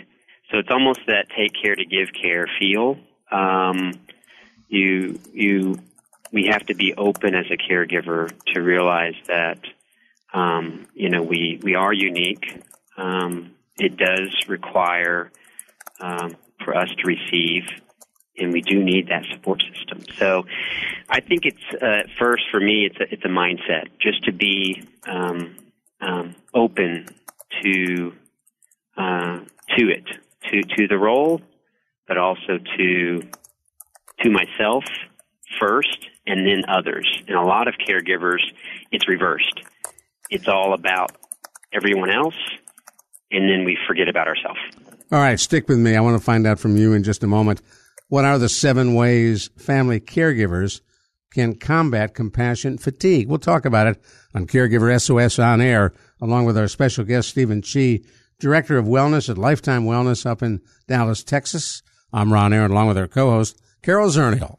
So 0.50 0.58
it's 0.58 0.70
almost 0.70 1.00
that 1.08 1.26
take 1.36 1.52
care 1.60 1.74
to 1.74 1.84
give 1.84 2.08
care 2.18 2.46
feel. 2.58 2.96
Um, 3.30 4.00
you 4.68 5.18
you 5.32 5.78
we 6.32 6.46
have 6.46 6.64
to 6.66 6.74
be 6.74 6.94
open 6.94 7.34
as 7.34 7.46
a 7.50 7.56
caregiver 7.56 8.30
to 8.54 8.60
realize 8.60 9.14
that 9.26 9.58
um, 10.32 10.86
you 10.94 11.08
know 11.08 11.22
we 11.22 11.58
we 11.62 11.74
are 11.74 11.92
unique. 11.92 12.62
Um, 12.96 13.52
it 13.78 13.96
does 13.96 14.34
require 14.48 15.30
um, 16.00 16.36
for 16.64 16.76
us 16.76 16.88
to 16.98 17.06
receive, 17.06 17.64
and 18.36 18.52
we 18.52 18.60
do 18.60 18.82
need 18.82 19.08
that 19.08 19.24
support 19.32 19.62
system. 19.74 20.04
So, 20.18 20.44
I 21.08 21.20
think 21.20 21.46
it's 21.46 21.82
uh, 21.82 22.08
first 22.18 22.44
for 22.50 22.60
me, 22.60 22.86
it's 22.86 23.00
a, 23.00 23.12
it's 23.12 23.24
a 23.24 23.28
mindset 23.28 23.88
just 24.00 24.24
to 24.24 24.32
be 24.32 24.86
um, 25.06 25.56
um, 26.00 26.34
open 26.52 27.06
to 27.62 28.12
uh, 28.96 29.38
to 29.76 29.88
it, 29.88 30.04
to 30.50 30.62
to 30.62 30.88
the 30.88 30.98
role, 30.98 31.40
but 32.06 32.18
also 32.18 32.58
to 32.76 33.22
to 34.20 34.30
myself 34.30 34.84
first 35.58 36.08
and 36.28 36.46
then 36.46 36.62
others. 36.68 37.08
And 37.26 37.36
a 37.36 37.42
lot 37.42 37.66
of 37.66 37.74
caregivers, 37.74 38.42
it's 38.92 39.08
reversed. 39.08 39.62
It's 40.30 40.46
all 40.46 40.74
about 40.74 41.16
everyone 41.72 42.10
else, 42.10 42.36
and 43.30 43.48
then 43.48 43.64
we 43.64 43.78
forget 43.88 44.08
about 44.08 44.28
ourselves. 44.28 44.60
All 45.10 45.18
right, 45.18 45.40
stick 45.40 45.68
with 45.68 45.78
me. 45.78 45.96
I 45.96 46.00
want 46.00 46.18
to 46.18 46.24
find 46.24 46.46
out 46.46 46.60
from 46.60 46.76
you 46.76 46.92
in 46.92 47.02
just 47.02 47.24
a 47.24 47.26
moment. 47.26 47.62
What 48.08 48.26
are 48.26 48.38
the 48.38 48.48
seven 48.48 48.94
ways 48.94 49.48
family 49.56 50.00
caregivers 50.00 50.82
can 51.32 51.54
combat 51.54 52.14
compassion 52.14 52.76
fatigue? 52.76 53.28
We'll 53.28 53.38
talk 53.38 53.64
about 53.64 53.86
it 53.86 54.02
on 54.34 54.46
Caregiver 54.46 55.00
SOS 55.00 55.38
on 55.38 55.62
air, 55.62 55.94
along 56.20 56.44
with 56.44 56.58
our 56.58 56.68
special 56.68 57.04
guest, 57.04 57.30
Stephen 57.30 57.62
Chi, 57.62 58.00
Director 58.38 58.76
of 58.76 58.84
Wellness 58.84 59.30
at 59.30 59.38
Lifetime 59.38 59.84
Wellness 59.84 60.26
up 60.26 60.42
in 60.42 60.60
Dallas, 60.86 61.24
Texas. 61.24 61.82
I'm 62.12 62.32
Ron 62.32 62.52
Aaron, 62.52 62.70
along 62.70 62.88
with 62.88 62.98
our 62.98 63.08
co-host, 63.08 63.60
Carol 63.82 64.10
Zernial. 64.10 64.58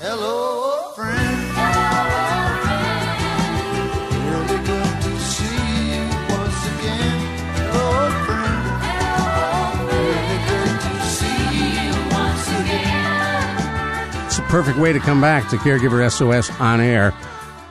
Hello, 0.00 0.92
friend. 0.94 1.18
How 1.56 2.06
are 2.14 2.62
you? 2.62 2.68
It's 14.26 14.38
a 14.38 14.42
perfect 14.42 14.78
way 14.78 14.92
to 14.92 15.00
come 15.00 15.20
back 15.20 15.50
to 15.50 15.56
Caregiver 15.56 16.08
SOS 16.08 16.48
on 16.60 16.80
air. 16.80 17.10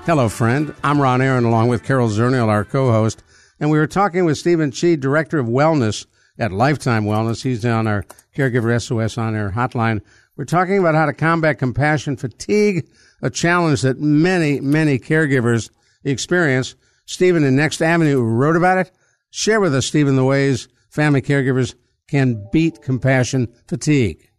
Hello, 0.06 0.28
friend. 0.28 0.76
I'm 0.84 1.00
Ron 1.00 1.22
Aaron, 1.22 1.46
along 1.46 1.70
with 1.70 1.86
Carol 1.86 2.10
Zernial, 2.10 2.50
our 2.50 2.66
co-host, 2.66 3.24
and 3.62 3.72
we 3.72 3.78
were 3.78 3.88
talking 3.88 4.26
with 4.26 4.38
Stephen 4.38 4.74
Chi, 4.74 4.96
Director 4.96 5.40
of 5.40 5.48
Wellness 5.48 6.06
at 6.38 6.52
Lifetime 6.52 7.06
Wellness. 7.06 7.44
He's 7.44 7.64
on 7.64 7.88
our 7.88 8.04
Caregiver 8.36 8.82
SOS 8.82 9.18
on 9.18 9.34
air 9.34 9.52
hotline. 9.52 10.02
We're 10.38 10.46
talking 10.46 10.78
about 10.78 10.94
how 10.94 11.08
to 11.08 11.14
combat 11.14 11.58
compassion 11.58 12.16
fatigue, 12.16 12.88
a 13.24 13.30
challenge 13.32 13.82
that 13.82 14.00
many, 14.00 14.60
many 14.62 15.00
caregivers 15.00 15.72
experience. 16.04 16.76
Stephen 17.06 17.44
in 17.44 17.56
Next 17.56 17.82
Avenue 17.82 18.22
wrote 18.22 18.56
about 18.56 18.78
it. 18.78 18.92
Share 19.32 19.60
with 19.60 19.74
us, 19.74 19.88
Stephen, 19.88 20.16
the 20.16 20.24
ways 20.24 20.68
family 20.92 21.24
caregivers 21.24 21.74
can 22.08 22.48
beat 22.52 22.84
compassion 22.84 23.52
fatigue. 23.68 24.30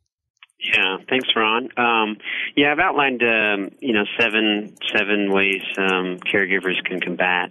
Yeah, 0.61 0.99
thanks, 1.09 1.29
Ron. 1.35 1.69
Um, 1.77 2.17
yeah, 2.57 2.73
I've 2.73 2.79
outlined 2.79 3.23
um, 3.23 3.71
you 3.81 3.93
know 3.93 4.05
seven 4.19 4.77
seven 4.93 5.33
ways 5.33 5.63
um, 5.77 6.19
caregivers 6.19 6.83
can 6.85 7.01
combat 7.01 7.51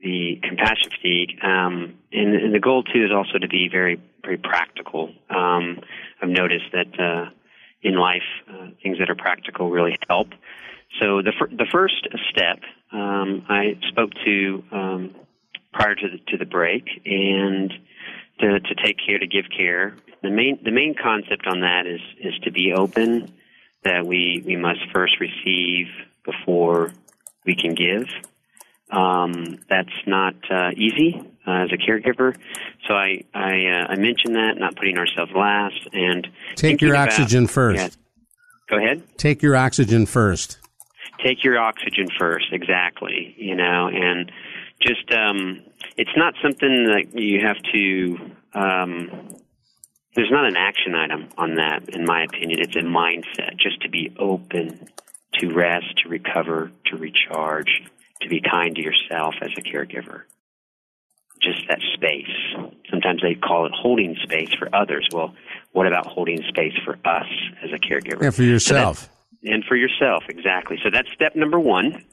the 0.00 0.38
compassion 0.42 0.90
fatigue. 0.90 1.38
Um, 1.42 1.98
and, 2.12 2.34
and, 2.34 2.54
the 2.54 2.58
goal 2.58 2.82
too 2.82 3.04
is 3.04 3.10
also 3.12 3.38
to 3.38 3.48
be 3.48 3.68
very 3.70 4.00
very 4.22 4.38
practical. 4.38 5.12
Um, 5.28 5.80
I've 6.22 6.30
noticed 6.30 6.72
that 6.72 6.98
uh, 6.98 7.30
in 7.82 7.94
life, 7.94 8.22
uh, 8.48 8.68
things 8.82 8.98
that 8.98 9.10
are 9.10 9.14
practical 9.14 9.70
really 9.70 9.96
help. 10.08 10.28
So 11.00 11.22
the 11.22 11.32
fir- 11.38 11.48
the 11.48 11.66
first 11.70 12.08
step 12.30 12.60
um, 12.92 13.46
I 13.48 13.78
spoke 13.88 14.10
to 14.24 14.64
um, 14.72 15.14
prior 15.72 15.94
to 15.94 16.08
the 16.08 16.18
to 16.28 16.36
the 16.36 16.44
break, 16.44 16.84
and 17.04 17.72
to, 18.40 18.60
to 18.60 18.74
take 18.74 18.96
care 19.04 19.18
to 19.18 19.26
give 19.26 19.44
care. 19.56 19.96
The 20.22 20.30
main 20.30 20.58
the 20.64 20.72
main 20.72 20.94
concept 21.00 21.46
on 21.46 21.60
that 21.60 21.86
is 21.86 22.00
is 22.20 22.38
to 22.44 22.50
be 22.50 22.72
open. 22.72 23.32
That 23.84 24.04
we 24.04 24.42
we 24.44 24.56
must 24.56 24.80
first 24.92 25.20
receive 25.20 25.86
before 26.24 26.92
we 27.46 27.54
can 27.54 27.74
give. 27.74 28.06
Um, 28.90 29.60
that's 29.68 29.88
not 30.06 30.34
uh, 30.50 30.70
easy 30.76 31.22
uh, 31.50 31.64
as 31.64 31.70
a 31.72 31.76
caregiver. 31.76 32.36
So 32.86 32.94
I 32.94 33.24
I, 33.34 33.66
uh, 33.66 33.86
I 33.88 33.96
mentioned 33.96 34.36
that 34.36 34.54
not 34.58 34.76
putting 34.76 34.98
ourselves 34.98 35.32
last 35.34 35.88
and 35.92 36.28
take 36.54 36.80
your 36.80 36.96
oxygen 36.96 37.44
about, 37.44 37.52
first. 37.52 37.80
Yeah, 37.80 38.76
go 38.76 38.84
ahead. 38.84 39.02
Take 39.18 39.42
your 39.42 39.56
oxygen 39.56 40.06
first. 40.06 40.58
Take 41.24 41.44
your 41.44 41.58
oxygen 41.58 42.06
first. 42.18 42.46
Exactly. 42.52 43.34
You 43.36 43.56
know, 43.56 43.88
and 43.92 44.30
just 44.80 45.10
um, 45.12 45.62
it's 45.96 46.16
not 46.16 46.34
something 46.42 46.84
that 46.84 47.20
you 47.20 47.40
have 47.44 47.58
to 47.72 48.16
um, 48.54 49.36
there's 50.14 50.30
not 50.30 50.44
an 50.44 50.56
action 50.56 50.94
item 50.94 51.28
on 51.38 51.54
that, 51.54 51.88
in 51.90 52.04
my 52.04 52.24
opinion. 52.24 52.60
It's 52.60 52.74
a 52.76 52.80
mindset, 52.80 53.56
just 53.58 53.80
to 53.82 53.88
be 53.88 54.12
open 54.18 54.88
to 55.34 55.54
rest, 55.54 55.98
to 56.02 56.08
recover, 56.08 56.72
to 56.86 56.96
recharge, 56.96 57.82
to 58.20 58.28
be 58.28 58.40
kind 58.40 58.74
to 58.74 58.82
yourself 58.82 59.34
as 59.40 59.50
a 59.56 59.62
caregiver. 59.62 60.22
Just 61.42 61.66
that 61.68 61.80
space. 61.94 62.28
Sometimes 62.90 63.22
they 63.22 63.34
call 63.34 63.66
it 63.66 63.72
holding 63.74 64.16
space 64.22 64.52
for 64.58 64.68
others. 64.74 65.08
Well, 65.12 65.34
what 65.72 65.86
about 65.86 66.06
holding 66.06 66.42
space 66.48 66.74
for 66.84 66.98
us 67.04 67.26
as 67.62 67.70
a 67.72 67.78
caregiver? 67.78 68.22
And 68.22 68.34
for 68.34 68.42
yourself. 68.42 69.02
So 69.02 69.08
and 69.42 69.64
for 69.64 69.76
yourself, 69.76 70.24
exactly. 70.28 70.78
So 70.82 70.90
that's 70.90 71.10
step 71.12 71.34
number 71.34 71.58
one. 71.58 72.04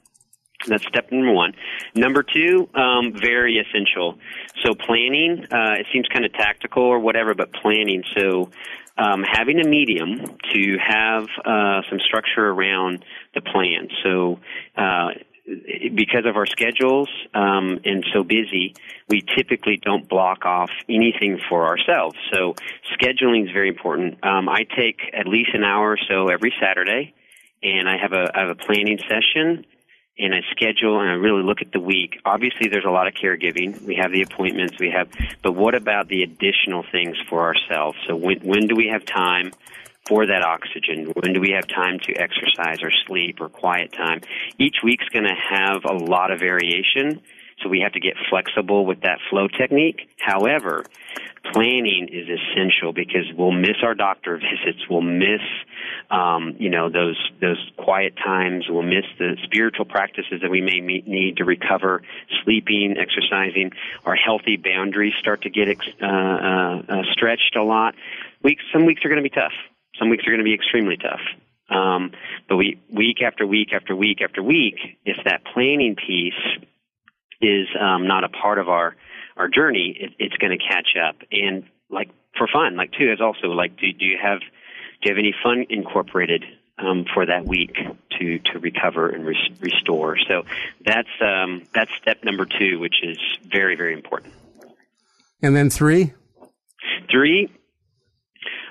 That's 0.66 0.86
step 0.88 1.12
number 1.12 1.34
one. 1.34 1.54
Number 1.94 2.24
two, 2.24 2.70
um, 2.74 3.14
very 3.14 3.58
essential. 3.58 4.18
So 4.64 4.74
planning, 4.74 5.46
uh, 5.52 5.76
it 5.80 5.86
seems 5.94 6.08
kind 6.08 6.26
of 6.26 6.34
tactical 6.34 6.84
or 6.84 7.00
whatever, 7.00 7.36
but 7.36 7.54
planning. 7.54 8.04
So 8.16 8.50
um, 8.98 9.24
having 9.24 9.60
a 9.60 9.68
medium 9.68 10.38
to 10.54 10.78
have 10.80 11.28
uh, 11.46 11.82
some 11.90 12.00
structure 12.00 12.48
around 12.48 13.06
the 13.36 13.42
plan. 13.42 13.90
So 14.04 14.40
uh, 14.76 15.10
because 15.90 16.26
of 16.26 16.36
our 16.36 16.46
schedules 16.46 17.10
um, 17.34 17.80
and 17.86 18.06
so 18.14 18.24
busy, 18.24 18.76
we 19.08 19.24
typically 19.36 19.78
don't 19.78 20.08
block 20.08 20.46
off 20.46 20.70
anything 20.90 21.40
for 21.50 21.66
ourselves. 21.68 22.18
So 22.32 22.56
scheduling 23.00 23.46
is 23.46 23.52
very 23.52 23.70
important. 23.70 24.24
Um, 24.24 24.50
I 24.50 24.64
take 24.64 25.00
at 25.14 25.28
least 25.28 25.52
an 25.54 25.64
hour 25.64 25.92
or 25.92 25.98
so 26.10 26.28
every 26.28 26.54
Saturday, 26.60 27.14
and 27.64 27.88
I 27.90 27.98
have 27.98 28.14
a 28.14 28.32
I 28.36 28.42
have 28.42 28.50
a 28.50 28.56
planning 28.56 29.00
session 29.10 29.66
and 30.20 30.34
I 30.34 30.42
schedule 30.52 31.00
and 31.00 31.10
I 31.10 31.14
really 31.14 31.44
look 31.44 31.62
at 31.62 31.72
the 31.72 31.80
week. 31.80 32.20
Obviously, 32.26 32.68
there's 32.70 32.86
a 32.86 32.90
lot 32.90 33.08
of 33.08 33.14
caregiving. 33.14 33.80
We 33.82 33.96
have 33.96 34.12
the 34.12 34.24
appointments, 34.24 34.80
we 34.80 34.90
have, 34.90 35.10
but 35.44 35.54
what 35.54 35.76
about 35.76 36.08
the 36.08 36.24
additional 36.24 36.84
things 36.92 37.18
for 37.30 37.42
ourselves? 37.42 37.98
So 38.08 38.16
when 38.16 38.40
when 38.40 38.68
do 38.68 38.76
we 38.76 38.88
have 38.88 39.06
time? 39.06 39.52
For 40.08 40.26
that 40.26 40.42
oxygen, 40.42 41.12
when 41.16 41.34
do 41.34 41.42
we 41.42 41.52
have 41.52 41.68
time 41.68 42.00
to 42.04 42.14
exercise 42.14 42.82
or 42.82 42.92
sleep 43.08 43.42
or 43.42 43.50
quiet 43.50 43.92
time? 43.92 44.22
Each 44.58 44.78
week's 44.82 45.08
going 45.10 45.26
to 45.26 45.36
have 45.36 45.84
a 45.84 45.94
lot 45.94 46.32
of 46.32 46.40
variation, 46.40 47.20
so 47.62 47.68
we 47.68 47.82
have 47.82 47.92
to 47.92 48.00
get 48.00 48.14
flexible 48.30 48.86
with 48.86 49.02
that 49.02 49.20
flow 49.30 49.50
technique. 49.50 50.10
However, 50.18 50.86
planning 51.52 52.08
is 52.12 52.28
essential 52.30 52.94
because 52.94 53.26
we'll 53.36 53.52
miss 53.52 53.78
our 53.84 53.96
doctor 53.96 54.38
visits, 54.38 54.80
we'll 54.90 55.02
miss, 55.02 55.42
um, 56.10 56.56
you 56.58 56.70
know, 56.70 56.90
those 56.90 57.18
those 57.42 57.60
quiet 57.78 58.16
times, 58.16 58.66
we'll 58.70 58.84
miss 58.84 59.06
the 59.20 59.36
spiritual 59.44 59.86
practices 59.86 60.40
that 60.42 60.50
we 60.50 60.62
may 60.62 60.80
need 60.80 61.38
to 61.38 61.44
recover, 61.44 62.02
sleeping, 62.44 62.96
exercising. 62.98 63.72
Our 64.06 64.16
healthy 64.16 64.56
boundaries 64.56 65.14
start 65.20 65.42
to 65.42 65.50
get 65.50 65.68
uh, 66.02 66.06
uh, 66.06 66.82
uh, 66.88 67.02
stretched 67.12 67.58
a 67.58 67.64
lot. 67.64 67.96
Weeks, 68.42 68.64
some 68.72 68.86
weeks 68.86 69.04
are 69.04 69.10
going 69.10 69.22
to 69.22 69.30
be 69.30 69.36
tough. 69.36 69.54
Some 70.00 70.10
weeks 70.10 70.24
are 70.26 70.32
going 70.32 70.40
to 70.40 70.44
be 70.44 70.54
extremely 70.54 70.98
tough. 70.98 71.22
Um, 71.70 72.12
but 72.48 72.56
we 72.56 72.80
week 72.92 73.22
after 73.22 73.46
week 73.46 73.70
after 73.74 73.96
week 73.96 74.22
after 74.22 74.42
week, 74.42 74.76
if 75.06 75.18
that 75.26 75.44
planning 75.54 75.96
piece 75.96 76.34
is 77.42 77.68
um, 77.80 78.08
not 78.08 78.24
a 78.24 78.30
part 78.30 78.60
of 78.60 78.70
our 78.70 78.96
our 79.36 79.48
journey, 79.48 79.96
it, 80.00 80.12
it's 80.18 80.38
going 80.38 80.58
to 80.58 80.64
catch 80.64 80.96
up. 80.98 81.16
And 81.32 81.66
like 81.90 82.10
for 82.38 82.48
fun, 82.48 82.76
like 82.76 82.92
too, 82.94 83.12
is 83.12 83.22
also 83.22 83.48
like, 83.48 83.78
do, 83.78 83.92
do 83.92 84.06
you 84.06 84.18
have 84.22 84.40
do 84.40 85.10
you 85.10 85.12
have 85.12 85.20
any 85.20 85.36
fun 85.44 85.66
incorporated 85.70 86.44
um, 86.80 87.06
for 87.14 87.26
that 87.26 87.46
week 87.46 87.76
to 88.20 88.40
to 88.40 88.60
recover 88.60 89.10
and 89.10 89.26
res- 89.26 89.50
restore? 89.60 90.18
So 90.28 90.44
that's 90.86 91.10
um, 91.22 91.64
that's 91.74 91.92
step 92.02 92.24
number 92.24 92.46
two, 92.46 92.80
which 92.80 93.04
is 93.04 93.18
very 93.46 93.76
very 93.76 93.94
important. 93.94 94.34
And 95.42 95.56
then 95.56 95.70
three. 95.70 96.14
Three. 97.12 97.50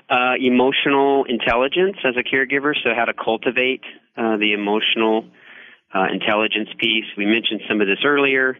Uh, 0.09 0.35
emotional 0.39 1.25
intelligence 1.25 1.97
as 2.05 2.15
a 2.15 2.23
caregiver, 2.23 2.73
so 2.81 2.91
how 2.95 3.05
to 3.05 3.13
cultivate 3.13 3.83
uh, 4.15 4.37
the 4.37 4.53
emotional 4.53 5.25
uh, 5.93 6.05
intelligence 6.11 6.69
piece. 6.77 7.05
We 7.17 7.25
mentioned 7.25 7.61
some 7.67 7.81
of 7.81 7.87
this 7.87 7.99
earlier. 8.05 8.57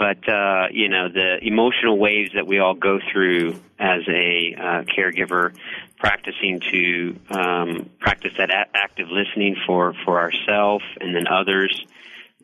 But 0.00 0.26
uh, 0.26 0.68
you 0.72 0.88
know 0.88 1.10
the 1.10 1.36
emotional 1.42 1.98
waves 1.98 2.30
that 2.34 2.46
we 2.46 2.58
all 2.58 2.72
go 2.72 3.00
through 3.12 3.60
as 3.78 4.00
a 4.08 4.54
uh, 4.58 4.82
caregiver, 4.84 5.54
practicing 5.98 6.58
to 6.72 7.16
um, 7.28 7.90
practice 8.00 8.32
that 8.38 8.48
a- 8.48 8.74
active 8.74 9.08
listening 9.10 9.56
for 9.66 9.92
for 10.06 10.18
ourselves 10.18 10.84
and 11.02 11.14
then 11.14 11.26
others, 11.28 11.84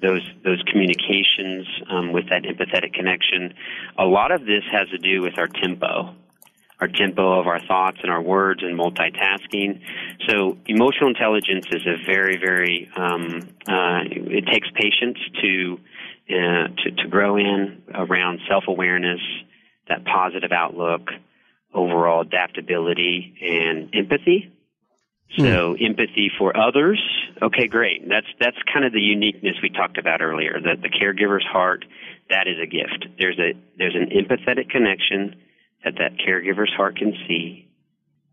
those 0.03 0.21
those 0.45 0.63
communications 0.71 1.67
um, 1.89 2.13
with 2.13 2.29
that 2.29 2.43
empathetic 2.43 2.93
connection. 2.93 3.55
A 3.99 4.05
lot 4.05 4.33
of 4.33 4.45
this 4.45 4.65
has 4.71 4.91
to 4.91 4.99
do 4.99 5.23
with 5.23 5.39
our 5.39 5.49
tempo, 5.49 6.15
our 6.81 6.89
tempo 6.89 7.41
of 7.41 7.47
our 7.47 7.61
thoughts 7.67 7.99
and 8.03 8.11
our 8.11 8.21
words 8.21 8.63
and 8.63 8.79
multitasking. 8.79 9.81
So 10.29 10.59
emotional 10.67 11.09
intelligence 11.09 11.67
is 11.71 11.87
a 11.87 11.97
very 12.05 12.37
very 12.37 12.91
um, 12.97 13.41
uh, 13.67 14.03
it 14.11 14.47
takes 14.47 14.69
patience 14.75 15.19
to 15.43 15.79
uh, 16.29 16.69
to, 16.83 16.91
to 16.91 17.09
grow 17.09 17.37
in 17.37 17.83
around 17.95 18.41
self 18.49 18.65
awareness, 18.69 19.21
that 19.89 20.05
positive 20.05 20.53
outlook, 20.53 21.11
overall 21.73 22.23
adaptability, 22.23 23.35
and 23.41 23.95
empathy. 23.95 24.53
So 25.39 25.75
mm. 25.75 25.85
empathy 25.85 26.31
for 26.39 26.57
others. 26.57 27.03
Okay, 27.43 27.67
great. 27.67 28.09
That's 28.09 28.27
that's 28.39 28.57
kind 28.73 28.85
of 28.85 28.93
the 28.93 29.01
uniqueness 29.01 29.57
we 29.63 29.71
talked 29.71 29.99
about 29.99 30.21
earlier. 30.21 30.61
That 30.63 30.83
the 30.83 30.89
caregiver's 30.89 31.45
heart, 31.45 31.85
that 32.31 32.47
is 32.47 32.57
a 32.63 32.67
gift. 32.67 33.07
There's 33.19 33.39
a 33.39 33.55
there's 33.79 33.95
an 33.97 34.11
empathetic 34.11 34.71
connection 34.71 35.37
that 35.87 35.95
that 35.99 36.19
caregiver's 36.19 36.73
heart 36.77 36.97
can 36.97 37.13
see. 37.29 37.69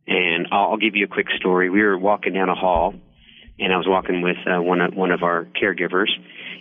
And 0.08 0.48
I'll, 0.52 0.76
give 0.76 0.96
you 0.96 1.06
a 1.06 1.08
quick 1.08 1.28
story. 1.38 1.70
We 1.70 1.82
were 1.82 1.98
walking 1.98 2.34
down 2.34 2.50
a 2.50 2.56
hall, 2.56 2.94
and 3.58 3.72
I 3.72 3.78
was 3.78 3.88
walking 3.88 4.22
with 4.22 4.38
uh, 4.46 4.62
one 4.62 4.82
of 4.82 4.94
one 4.94 5.12
of 5.12 5.24
our 5.24 5.46
caregivers, 5.46 6.10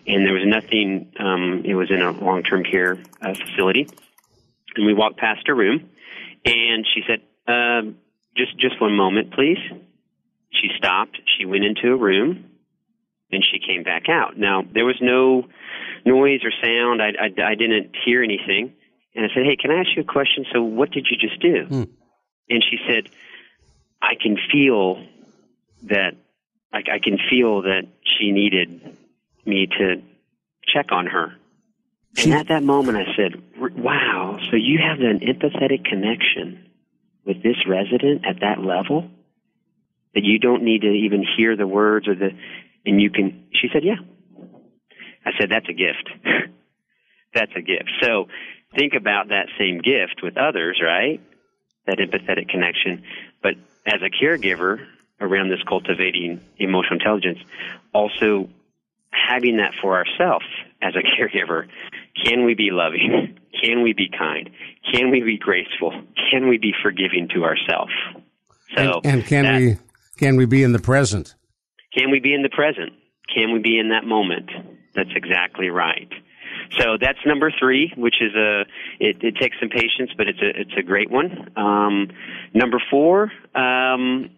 and 0.06 0.24
there 0.24 0.34
was 0.34 0.44
nothing. 0.46 1.12
Um, 1.18 1.62
it 1.64 1.74
was 1.74 1.90
in 1.90 2.00
a 2.02 2.12
long-term 2.12 2.62
care 2.64 2.98
uh, 3.20 3.34
facility, 3.34 3.88
and 4.76 4.86
we 4.86 4.94
walked 4.94 5.16
past 5.16 5.48
her 5.48 5.54
room, 5.54 5.90
and 6.44 6.86
she 6.94 7.02
said, 7.08 7.22
uh, 7.48 7.82
"Just, 8.36 8.56
just 8.58 8.80
one 8.80 8.96
moment, 8.96 9.32
please." 9.32 9.58
She 10.52 10.68
stopped. 10.76 11.18
She 11.36 11.44
went 11.44 11.64
into 11.64 11.92
a 11.92 11.96
room, 11.96 12.44
and 13.32 13.42
she 13.50 13.58
came 13.58 13.82
back 13.82 14.08
out. 14.08 14.38
Now 14.38 14.62
there 14.72 14.84
was 14.84 14.98
no 15.00 15.48
noise 16.04 16.40
or 16.44 16.52
sound. 16.62 17.02
I, 17.02 17.08
I, 17.18 17.50
I 17.50 17.54
didn't 17.56 17.96
hear 18.04 18.22
anything, 18.22 18.74
and 19.14 19.24
I 19.24 19.28
said, 19.34 19.44
"Hey, 19.44 19.56
can 19.56 19.70
I 19.70 19.80
ask 19.80 19.90
you 19.96 20.02
a 20.02 20.04
question? 20.04 20.44
So, 20.52 20.62
what 20.62 20.90
did 20.90 21.06
you 21.10 21.16
just 21.16 21.40
do?" 21.40 21.64
Hmm. 21.66 21.82
And 22.48 22.64
she 22.68 22.78
said, 22.86 23.08
"I 24.00 24.14
can 24.20 24.36
feel 24.50 25.04
that. 25.84 26.16
I, 26.72 26.78
I 26.78 26.98
can 27.02 27.18
feel 27.28 27.62
that 27.62 27.82
she 28.02 28.32
needed 28.32 28.96
me 29.44 29.66
to 29.78 30.02
check 30.72 30.92
on 30.92 31.06
her. 31.06 31.34
And 32.18 32.34
at 32.34 32.48
that 32.48 32.62
moment, 32.62 32.98
I 32.98 33.14
said, 33.16 33.42
wow, 33.58 34.38
so 34.50 34.56
you 34.56 34.78
have 34.78 35.00
an 35.00 35.20
empathetic 35.20 35.84
connection 35.84 36.68
with 37.24 37.42
this 37.42 37.56
resident 37.66 38.26
at 38.26 38.40
that 38.40 38.60
level 38.60 39.08
that 40.14 40.22
you 40.22 40.38
don't 40.38 40.62
need 40.62 40.82
to 40.82 40.90
even 40.90 41.24
hear 41.36 41.56
the 41.56 41.66
words 41.66 42.06
or 42.06 42.14
the, 42.14 42.30
and 42.84 43.00
you 43.00 43.10
can, 43.10 43.46
she 43.52 43.68
said, 43.72 43.82
yeah. 43.82 43.96
I 45.24 45.30
said, 45.40 45.50
that's 45.50 45.68
a 45.68 45.72
gift. 45.72 46.10
that's 47.34 47.52
a 47.56 47.62
gift. 47.62 47.90
So 48.02 48.26
think 48.74 48.94
about 48.94 49.28
that 49.28 49.46
same 49.58 49.78
gift 49.78 50.22
with 50.22 50.36
others, 50.36 50.80
right? 50.82 51.20
That 51.86 51.98
empathetic 51.98 52.48
connection. 52.48 53.02
But 53.42 53.54
as 53.86 54.00
a 54.02 54.10
caregiver 54.10 54.86
around 55.20 55.50
this 55.50 55.62
cultivating 55.68 56.40
emotional 56.58 56.94
intelligence, 56.94 57.38
also 57.92 58.48
having 59.12 59.58
that 59.58 59.72
for 59.80 59.96
ourselves 59.96 60.46
as 60.80 60.94
a 60.96 61.02
caregiver. 61.20 61.68
Can 62.24 62.44
we 62.44 62.54
be 62.54 62.70
loving? 62.70 63.38
Can 63.62 63.82
we 63.82 63.92
be 63.92 64.08
kind? 64.08 64.50
Can 64.92 65.10
we 65.10 65.22
be 65.22 65.38
graceful? 65.38 65.92
Can 66.30 66.48
we 66.48 66.58
be 66.58 66.72
forgiving 66.82 67.28
to 67.34 67.44
ourselves? 67.44 67.92
So 68.76 69.00
and, 69.04 69.06
and 69.06 69.26
can 69.26 69.44
that, 69.44 69.60
we 69.60 69.76
can 70.16 70.36
we 70.36 70.46
be 70.46 70.62
in 70.62 70.72
the 70.72 70.78
present? 70.78 71.34
Can 71.96 72.10
we 72.10 72.20
be 72.20 72.34
in 72.34 72.42
the 72.42 72.48
present? 72.48 72.92
Can 73.34 73.52
we 73.52 73.60
be 73.60 73.78
in 73.78 73.90
that 73.90 74.04
moment? 74.04 74.50
That's 74.94 75.10
exactly 75.14 75.68
right. 75.68 76.10
So 76.78 76.96
that's 77.00 77.18
number 77.26 77.52
three, 77.58 77.92
which 77.96 78.16
is 78.20 78.34
a 78.34 78.64
it, 79.00 79.22
it 79.22 79.36
takes 79.36 79.56
some 79.60 79.68
patience, 79.68 80.10
but 80.16 80.28
it's 80.28 80.40
a 80.40 80.60
it's 80.60 80.74
a 80.76 80.82
great 80.82 81.10
one. 81.10 81.50
Um, 81.56 82.08
number 82.54 82.80
four, 82.90 83.32
um, 83.54 84.30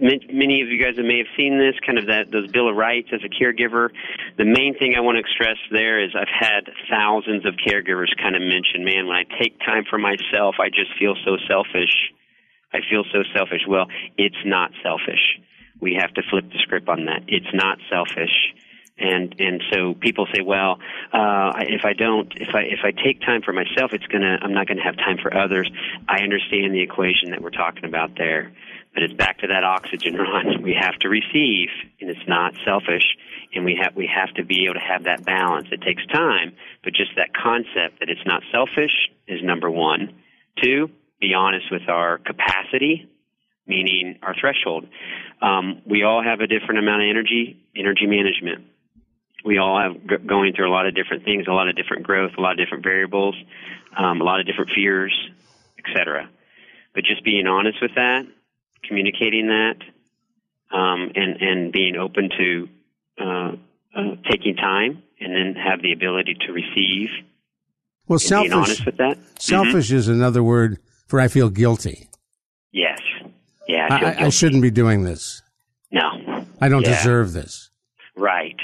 many 0.00 0.62
of 0.62 0.68
you 0.68 0.82
guys 0.82 0.96
may 0.96 1.18
have 1.18 1.32
seen 1.36 1.58
this, 1.58 1.74
kind 1.84 1.98
of 1.98 2.06
that 2.06 2.30
those 2.30 2.50
Bill 2.50 2.68
of 2.68 2.76
Rights 2.76 3.08
as 3.12 3.20
a 3.24 3.28
caregiver. 3.28 3.90
The 4.36 4.44
main 4.44 4.76
thing 4.78 4.94
I 4.96 5.00
want 5.00 5.18
to 5.18 5.24
stress 5.32 5.58
there 5.70 6.02
is 6.02 6.10
I've 6.14 6.28
had 6.28 6.70
thousands 6.90 7.46
of 7.46 7.54
caregivers 7.54 8.14
kind 8.20 8.36
of 8.36 8.42
mention, 8.42 8.84
man, 8.84 9.06
when 9.06 9.16
I 9.16 9.24
take 9.38 9.58
time 9.60 9.84
for 9.88 9.98
myself, 9.98 10.56
I 10.60 10.68
just 10.68 10.90
feel 10.98 11.14
so 11.24 11.36
selfish. 11.48 12.12
I 12.72 12.78
feel 12.90 13.04
so 13.12 13.22
selfish. 13.34 13.62
Well, 13.68 13.86
it's 14.18 14.42
not 14.44 14.72
selfish. 14.82 15.38
We 15.80 15.94
have 16.00 16.12
to 16.14 16.22
flip 16.28 16.50
the 16.50 16.58
script 16.58 16.88
on 16.88 17.06
that. 17.06 17.22
It's 17.28 17.52
not 17.54 17.78
selfish. 17.90 18.43
And 18.96 19.34
and 19.40 19.60
so 19.72 19.94
people 19.94 20.26
say, 20.32 20.40
well, 20.40 20.78
uh, 21.12 21.52
if 21.58 21.84
I 21.84 21.94
don't, 21.94 22.32
if 22.36 22.54
I 22.54 22.62
if 22.62 22.80
I 22.84 22.92
take 22.92 23.20
time 23.20 23.42
for 23.42 23.52
myself, 23.52 23.92
it's 23.92 24.06
gonna 24.06 24.38
I'm 24.40 24.54
not 24.54 24.68
gonna 24.68 24.84
have 24.84 24.96
time 24.96 25.18
for 25.20 25.36
others. 25.36 25.68
I 26.08 26.22
understand 26.22 26.72
the 26.72 26.80
equation 26.80 27.30
that 27.30 27.42
we're 27.42 27.50
talking 27.50 27.84
about 27.84 28.16
there, 28.16 28.52
but 28.94 29.02
it's 29.02 29.12
back 29.12 29.38
to 29.38 29.48
that 29.48 29.64
oxygen 29.64 30.14
Ron. 30.18 30.62
We 30.62 30.76
have 30.78 30.94
to 31.00 31.08
receive, 31.08 31.70
and 32.00 32.08
it's 32.08 32.28
not 32.28 32.54
selfish, 32.64 33.04
and 33.52 33.64
we 33.64 33.76
have 33.82 33.96
we 33.96 34.06
have 34.06 34.32
to 34.34 34.44
be 34.44 34.66
able 34.66 34.74
to 34.74 34.86
have 34.86 35.04
that 35.04 35.24
balance. 35.24 35.66
It 35.72 35.82
takes 35.82 36.06
time, 36.06 36.54
but 36.84 36.92
just 36.94 37.10
that 37.16 37.34
concept 37.34 37.98
that 37.98 38.08
it's 38.08 38.24
not 38.24 38.44
selfish 38.52 38.94
is 39.26 39.40
number 39.42 39.72
one. 39.72 40.14
Two, 40.62 40.88
be 41.20 41.34
honest 41.34 41.66
with 41.72 41.88
our 41.88 42.18
capacity 42.18 43.10
meaning 43.66 44.18
our 44.22 44.34
threshold. 44.38 44.84
Um, 45.40 45.80
we 45.86 46.02
all 46.02 46.22
have 46.22 46.40
a 46.40 46.46
different 46.46 46.80
amount 46.80 47.00
of 47.00 47.08
energy, 47.08 47.56
energy 47.74 48.04
management 48.04 48.66
we 49.44 49.58
all 49.58 49.80
have 49.80 49.92
g- 50.08 50.26
going 50.26 50.54
through 50.54 50.68
a 50.68 50.72
lot 50.72 50.86
of 50.86 50.94
different 50.94 51.24
things, 51.24 51.46
a 51.48 51.52
lot 51.52 51.68
of 51.68 51.76
different 51.76 52.02
growth, 52.02 52.32
a 52.38 52.40
lot 52.40 52.52
of 52.52 52.58
different 52.58 52.82
variables, 52.82 53.34
um, 53.96 54.20
a 54.20 54.24
lot 54.24 54.40
of 54.40 54.46
different 54.46 54.70
fears, 54.74 55.14
etc. 55.78 56.28
But 56.94 57.04
just 57.04 57.24
being 57.24 57.46
honest 57.46 57.78
with 57.82 57.94
that, 57.96 58.26
communicating 58.86 59.48
that, 59.48 59.76
um, 60.76 61.12
and 61.14 61.40
and 61.40 61.72
being 61.72 61.96
open 61.96 62.30
to 62.38 62.68
uh, 63.20 63.52
uh, 63.94 64.16
taking 64.30 64.56
time, 64.56 65.02
and 65.20 65.34
then 65.34 65.54
have 65.62 65.82
the 65.82 65.92
ability 65.92 66.36
to 66.46 66.52
receive. 66.52 67.08
Well, 68.06 68.18
selfish. 68.18 68.50
Being 68.50 68.62
honest 68.62 68.86
with 68.86 68.96
that. 68.98 69.18
Selfish 69.38 69.88
mm-hmm. 69.88 69.96
is 69.96 70.08
another 70.08 70.42
word 70.42 70.78
for 71.06 71.20
I 71.20 71.28
feel 71.28 71.48
guilty. 71.48 72.08
Yes. 72.72 73.00
Yeah. 73.66 73.88
I, 73.90 73.96
I, 73.96 74.26
I 74.26 74.28
shouldn't 74.28 74.62
be 74.62 74.70
doing 74.70 75.04
this. 75.04 75.42
No. 75.90 76.44
I 76.60 76.68
don't 76.68 76.82
yeah. 76.82 76.96
deserve 76.96 77.32
this. 77.32 77.70
Right. 78.16 78.56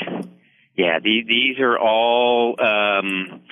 Yeah, 0.81 0.99
these, 0.99 1.27
these 1.27 1.59
are 1.59 1.79
all, 1.79 2.57
um, 2.59 3.43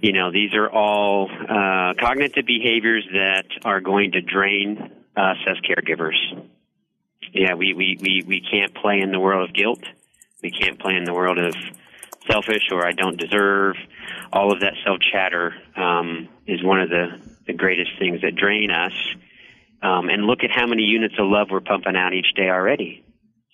you 0.00 0.12
know, 0.12 0.32
these 0.32 0.54
are 0.54 0.68
all 0.68 1.30
uh, 1.30 1.94
cognitive 2.00 2.46
behaviors 2.46 3.06
that 3.12 3.46
are 3.64 3.80
going 3.80 4.10
to 4.12 4.20
drain 4.20 4.90
us 5.16 5.36
as 5.46 5.56
caregivers. 5.58 6.16
Yeah, 7.32 7.54
we, 7.54 7.74
we, 7.74 7.96
we, 8.00 8.24
we 8.26 8.40
can't 8.40 8.74
play 8.74 8.98
in 8.98 9.12
the 9.12 9.20
world 9.20 9.48
of 9.48 9.54
guilt. 9.54 9.84
We 10.42 10.50
can't 10.50 10.76
play 10.80 10.96
in 10.96 11.04
the 11.04 11.14
world 11.14 11.38
of 11.38 11.54
selfish 12.28 12.64
or 12.72 12.84
I 12.84 12.90
don't 12.90 13.16
deserve. 13.16 13.76
All 14.32 14.52
of 14.52 14.58
that 14.62 14.72
self 14.84 14.98
chatter 15.12 15.54
um, 15.76 16.28
is 16.48 16.60
one 16.64 16.80
of 16.80 16.90
the, 16.90 17.20
the 17.46 17.52
greatest 17.52 17.92
things 18.00 18.20
that 18.22 18.34
drain 18.34 18.72
us. 18.72 18.94
Um, 19.80 20.08
and 20.08 20.24
look 20.24 20.42
at 20.42 20.50
how 20.50 20.66
many 20.66 20.82
units 20.82 21.14
of 21.20 21.28
love 21.28 21.52
we're 21.52 21.60
pumping 21.60 21.94
out 21.94 22.14
each 22.14 22.34
day 22.34 22.48
already. 22.48 23.04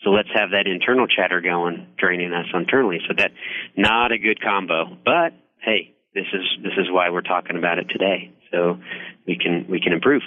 So 0.02 0.10
let's 0.10 0.28
have 0.34 0.50
that 0.50 0.66
internal 0.66 1.06
chatter 1.06 1.40
going, 1.40 1.86
draining 1.98 2.32
us 2.32 2.46
internally. 2.54 3.00
So 3.06 3.14
that 3.18 3.32
not 3.76 4.12
a 4.12 4.18
good 4.18 4.40
combo. 4.40 4.96
But 5.04 5.34
hey, 5.62 5.94
this 6.14 6.26
is 6.32 6.42
this 6.62 6.72
is 6.78 6.86
why 6.90 7.10
we're 7.10 7.20
talking 7.20 7.56
about 7.56 7.78
it 7.78 7.88
today. 7.88 8.32
So 8.50 8.78
we 9.26 9.36
can 9.36 9.66
we 9.68 9.80
can 9.80 9.92
improve. 9.92 10.22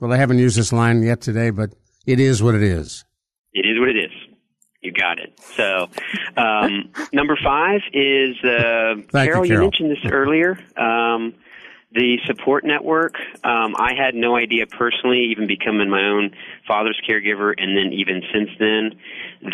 Well, 0.00 0.12
I 0.12 0.16
haven't 0.16 0.38
used 0.38 0.58
this 0.58 0.72
line 0.72 1.02
yet 1.02 1.20
today, 1.20 1.50
but 1.50 1.70
it 2.06 2.20
is 2.20 2.42
what 2.42 2.54
it 2.54 2.62
is. 2.62 3.04
It 3.52 3.64
is 3.66 3.78
what 3.78 3.88
it 3.88 3.96
is. 3.96 4.12
You 4.82 4.92
got 4.92 5.18
it. 5.18 5.38
So, 5.40 5.88
um, 6.36 6.90
number 7.12 7.36
five 7.42 7.80
is 7.92 8.36
uh, 8.44 8.44
Carol, 8.44 9.00
you, 9.02 9.02
Carol. 9.12 9.46
You 9.46 9.60
mentioned 9.60 9.90
this 9.90 10.12
earlier. 10.12 10.58
Um, 10.76 11.34
the 11.96 12.18
support 12.26 12.62
network, 12.64 13.14
um, 13.42 13.74
I 13.78 13.94
had 13.96 14.14
no 14.14 14.36
idea 14.36 14.66
personally, 14.66 15.30
even 15.30 15.46
becoming 15.46 15.88
my 15.88 16.04
own 16.04 16.30
father's 16.68 17.00
caregiver, 17.08 17.54
and 17.56 17.76
then 17.76 17.92
even 17.94 18.22
since 18.32 18.50
then, 18.58 19.00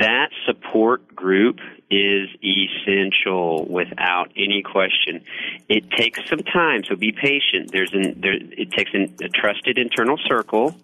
that 0.01 0.31
support 0.45 1.15
group 1.15 1.61
is 1.89 2.29
essential 2.43 3.65
without 3.71 4.33
any 4.37 4.63
question. 4.63 5.25
It 5.69 5.89
takes 5.93 6.19
some 6.29 6.41
time, 6.41 6.83
so 6.83 6.97
be 6.97 7.13
patient. 7.13 7.71
There's 7.71 7.93
an, 7.95 8.21
there, 8.21 8.35
it 8.35 8.73
takes 8.73 8.91
an, 8.93 9.15
a 9.23 9.29
trusted 9.29 9.79
internal 9.79 10.19
circle. 10.29 10.75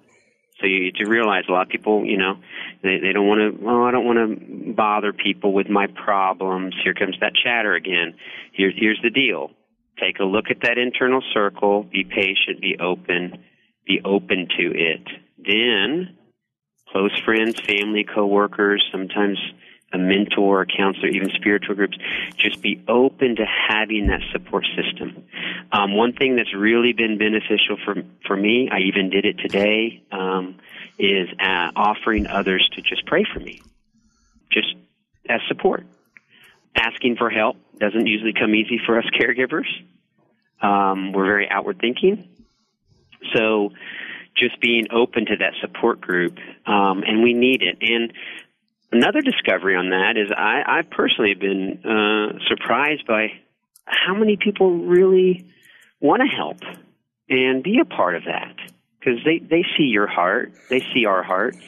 So 0.61 0.66
you 0.66 0.92
to 0.92 1.09
realize 1.09 1.44
a 1.49 1.53
lot 1.53 1.62
of 1.62 1.68
people, 1.68 2.05
you 2.05 2.18
know, 2.18 2.38
they, 2.83 2.99
they 2.99 3.12
don't 3.12 3.27
want 3.27 3.40
to, 3.40 3.64
well, 3.64 3.85
I 3.85 3.90
don't 3.90 4.05
want 4.05 4.18
to 4.18 4.73
bother 4.75 5.12
people 5.12 5.53
with 5.53 5.68
my 5.68 5.87
problems. 5.87 6.75
Here 6.83 6.94
comes 6.94 7.16
that 7.21 7.33
chatter 7.35 7.75
again. 7.75 8.14
Here's, 8.53 8.75
here's 8.77 9.01
the 9.03 9.11
deal 9.11 9.53
Take 10.01 10.21
a 10.21 10.25
look 10.25 10.47
at 10.51 10.61
that 10.63 10.79
internal 10.79 11.23
circle, 11.33 11.83
be 11.83 12.05
patient, 12.05 12.61
be 12.61 12.77
open, 12.79 13.43
be 13.87 14.01
open 14.05 14.49
to 14.59 14.73
it. 14.75 15.03
Then, 15.39 16.17
close 16.89 17.19
friends, 17.25 17.61
family, 17.61 18.05
coworkers, 18.05 18.85
sometimes 18.93 19.39
a 19.93 19.99
mentor, 19.99 20.63
a 20.63 20.67
counselor, 20.67 21.09
even 21.09 21.31
spiritual 21.31 21.75
groups, 21.75 21.97
just 22.37 22.61
be 22.61 22.83
open 22.89 23.37
to 23.37 23.45
having 23.45 24.09
that 24.09 24.21
support 24.33 24.67
system. 24.77 25.25
Um, 25.73 25.97
one 25.97 26.13
thing 26.13 26.37
that's 26.37 26.55
really 26.55 26.93
been 26.93 27.19
beneficial 27.19 27.79
for 27.85 28.03
for 28.27 28.37
me, 28.37 28.69
I 28.71 28.81
even 28.81 29.11
did 29.11 29.25
it 29.25 29.39
today, 29.39 30.03
um, 30.13 30.57
is 30.99 31.29
uh, 31.41 31.71
offering 31.75 32.27
others 32.27 32.69
to 32.75 32.83
just 32.83 33.07
pray 33.07 33.25
for 33.33 33.41
me, 33.41 33.63
just 34.53 34.75
as 35.29 35.41
support 35.49 35.87
asking 36.79 37.17
for 37.17 37.31
help 37.31 37.57
doesn't 37.79 38.07
usually 38.07 38.33
come 38.33 38.55
easy 38.55 38.81
for 38.85 38.99
us 38.99 39.05
caregivers. 39.21 39.69
Um, 40.61 41.12
we're 41.12 41.27
very 41.27 41.49
outward 41.51 41.79
thinking. 41.81 42.29
So 43.35 43.71
just 44.37 44.61
being 44.61 44.87
open 44.93 45.27
to 45.27 45.37
that 45.37 45.55
support 45.61 46.01
group, 46.01 46.38
um, 46.67 47.03
and 47.07 47.23
we 47.23 47.35
need 47.35 47.62
it. 47.62 47.79
And 47.81 48.12
another 48.93 49.21
discovery 49.21 49.77
on 49.77 49.91
that 49.91 50.17
is 50.17 50.31
I, 50.37 50.62
I 50.67 50.83
personally 50.83 51.31
have 51.31 51.41
been 51.41 51.83
uh, 51.85 52.38
surprised 52.49 53.07
by 53.07 53.29
how 53.85 54.14
many 54.14 54.37
people 54.37 54.87
really 54.87 55.47
want 56.01 56.23
to 56.23 56.29
help 56.29 56.59
and 57.29 57.62
be 57.62 57.81
a 57.81 57.85
part 57.85 58.14
of 58.14 58.25
that 58.25 58.55
because 58.99 59.19
they, 59.25 59.38
they 59.38 59.64
see 59.77 59.85
your 59.85 60.07
heart, 60.07 60.53
they 60.71 60.81
see 60.95 61.07
our 61.07 61.23
hearts, 61.23 61.59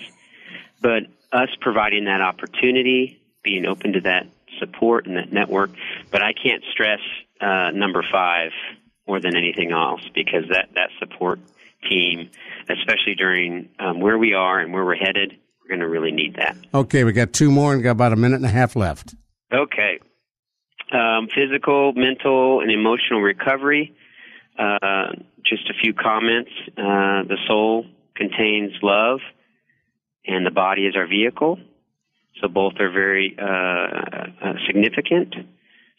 but 0.80 1.04
us 1.32 1.48
providing 1.60 2.04
that 2.04 2.20
opportunity, 2.20 3.20
being 3.42 3.66
open 3.66 3.92
to 3.92 4.00
that 4.02 4.26
support 4.60 5.06
and 5.06 5.16
that 5.16 5.32
network. 5.32 5.70
But 6.12 6.22
I 6.22 6.32
can't 6.32 6.62
stress 6.70 7.00
uh, 7.40 7.70
number 7.72 8.04
five 8.12 8.52
more 9.08 9.20
than 9.20 9.36
anything 9.36 9.72
else 9.72 10.02
because 10.14 10.44
that, 10.50 10.68
that 10.76 10.90
support 11.00 11.40
team, 11.88 12.30
especially 12.68 13.16
during 13.16 13.68
um, 13.80 13.98
where 14.00 14.18
we 14.18 14.34
are 14.34 14.60
and 14.60 14.72
where 14.72 14.84
we're 14.84 14.94
headed, 14.94 15.36
we're 15.60 15.68
going 15.68 15.80
to 15.80 15.88
really 15.88 16.12
need 16.12 16.36
that. 16.36 16.56
Okay, 16.72 17.02
we 17.02 17.12
got 17.12 17.32
two 17.32 17.50
more 17.50 17.72
and 17.72 17.82
got 17.82 17.92
about 17.92 18.12
a 18.12 18.16
minute 18.16 18.36
and 18.36 18.44
a 18.44 18.50
half 18.50 18.76
left. 18.76 19.14
Okay. 19.52 19.98
Um, 20.92 21.28
physical, 21.34 21.92
mental, 21.94 22.60
and 22.60 22.70
emotional 22.70 23.20
recovery. 23.20 23.94
Uh, 24.58 25.12
just 25.44 25.70
a 25.70 25.74
few 25.80 25.94
comments. 25.94 26.50
Uh, 26.76 27.24
the 27.26 27.38
soul 27.46 27.86
contains 28.14 28.72
love, 28.82 29.20
and 30.26 30.44
the 30.44 30.50
body 30.50 30.86
is 30.86 30.94
our 30.96 31.06
vehicle. 31.06 31.58
So 32.40 32.48
both 32.48 32.74
are 32.80 32.90
very 32.90 33.36
uh, 33.38 33.44
uh, 33.44 34.52
significant. 34.66 35.34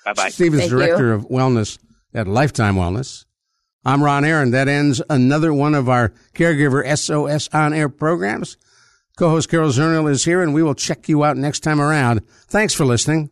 Bye 0.06 0.14
bye. 0.14 0.30
Stephen's 0.30 0.62
Thank 0.62 0.72
Director 0.72 1.08
you. 1.08 1.14
of 1.14 1.28
Wellness 1.28 1.78
at 2.14 2.28
Lifetime 2.28 2.76
Wellness. 2.76 3.26
I'm 3.84 4.04
Ron 4.04 4.24
Aaron. 4.24 4.52
That 4.52 4.68
ends 4.68 5.02
another 5.10 5.52
one 5.52 5.74
of 5.74 5.90
our 5.90 6.14
Caregiver 6.36 6.86
SOS 6.98 7.50
on 7.52 7.74
air 7.74 7.90
programs. 7.90 8.56
Co 9.18 9.30
host 9.30 9.50
Carol 9.50 9.72
Zernial 9.72 10.10
is 10.10 10.24
here, 10.24 10.44
and 10.44 10.54
we 10.54 10.62
will 10.62 10.76
check 10.76 11.10
you 11.10 11.24
out 11.24 11.36
next 11.36 11.62
time 11.62 11.82
around. 11.82 12.22
Thanks 12.48 12.76
for 12.76 12.86
listening. 12.86 13.32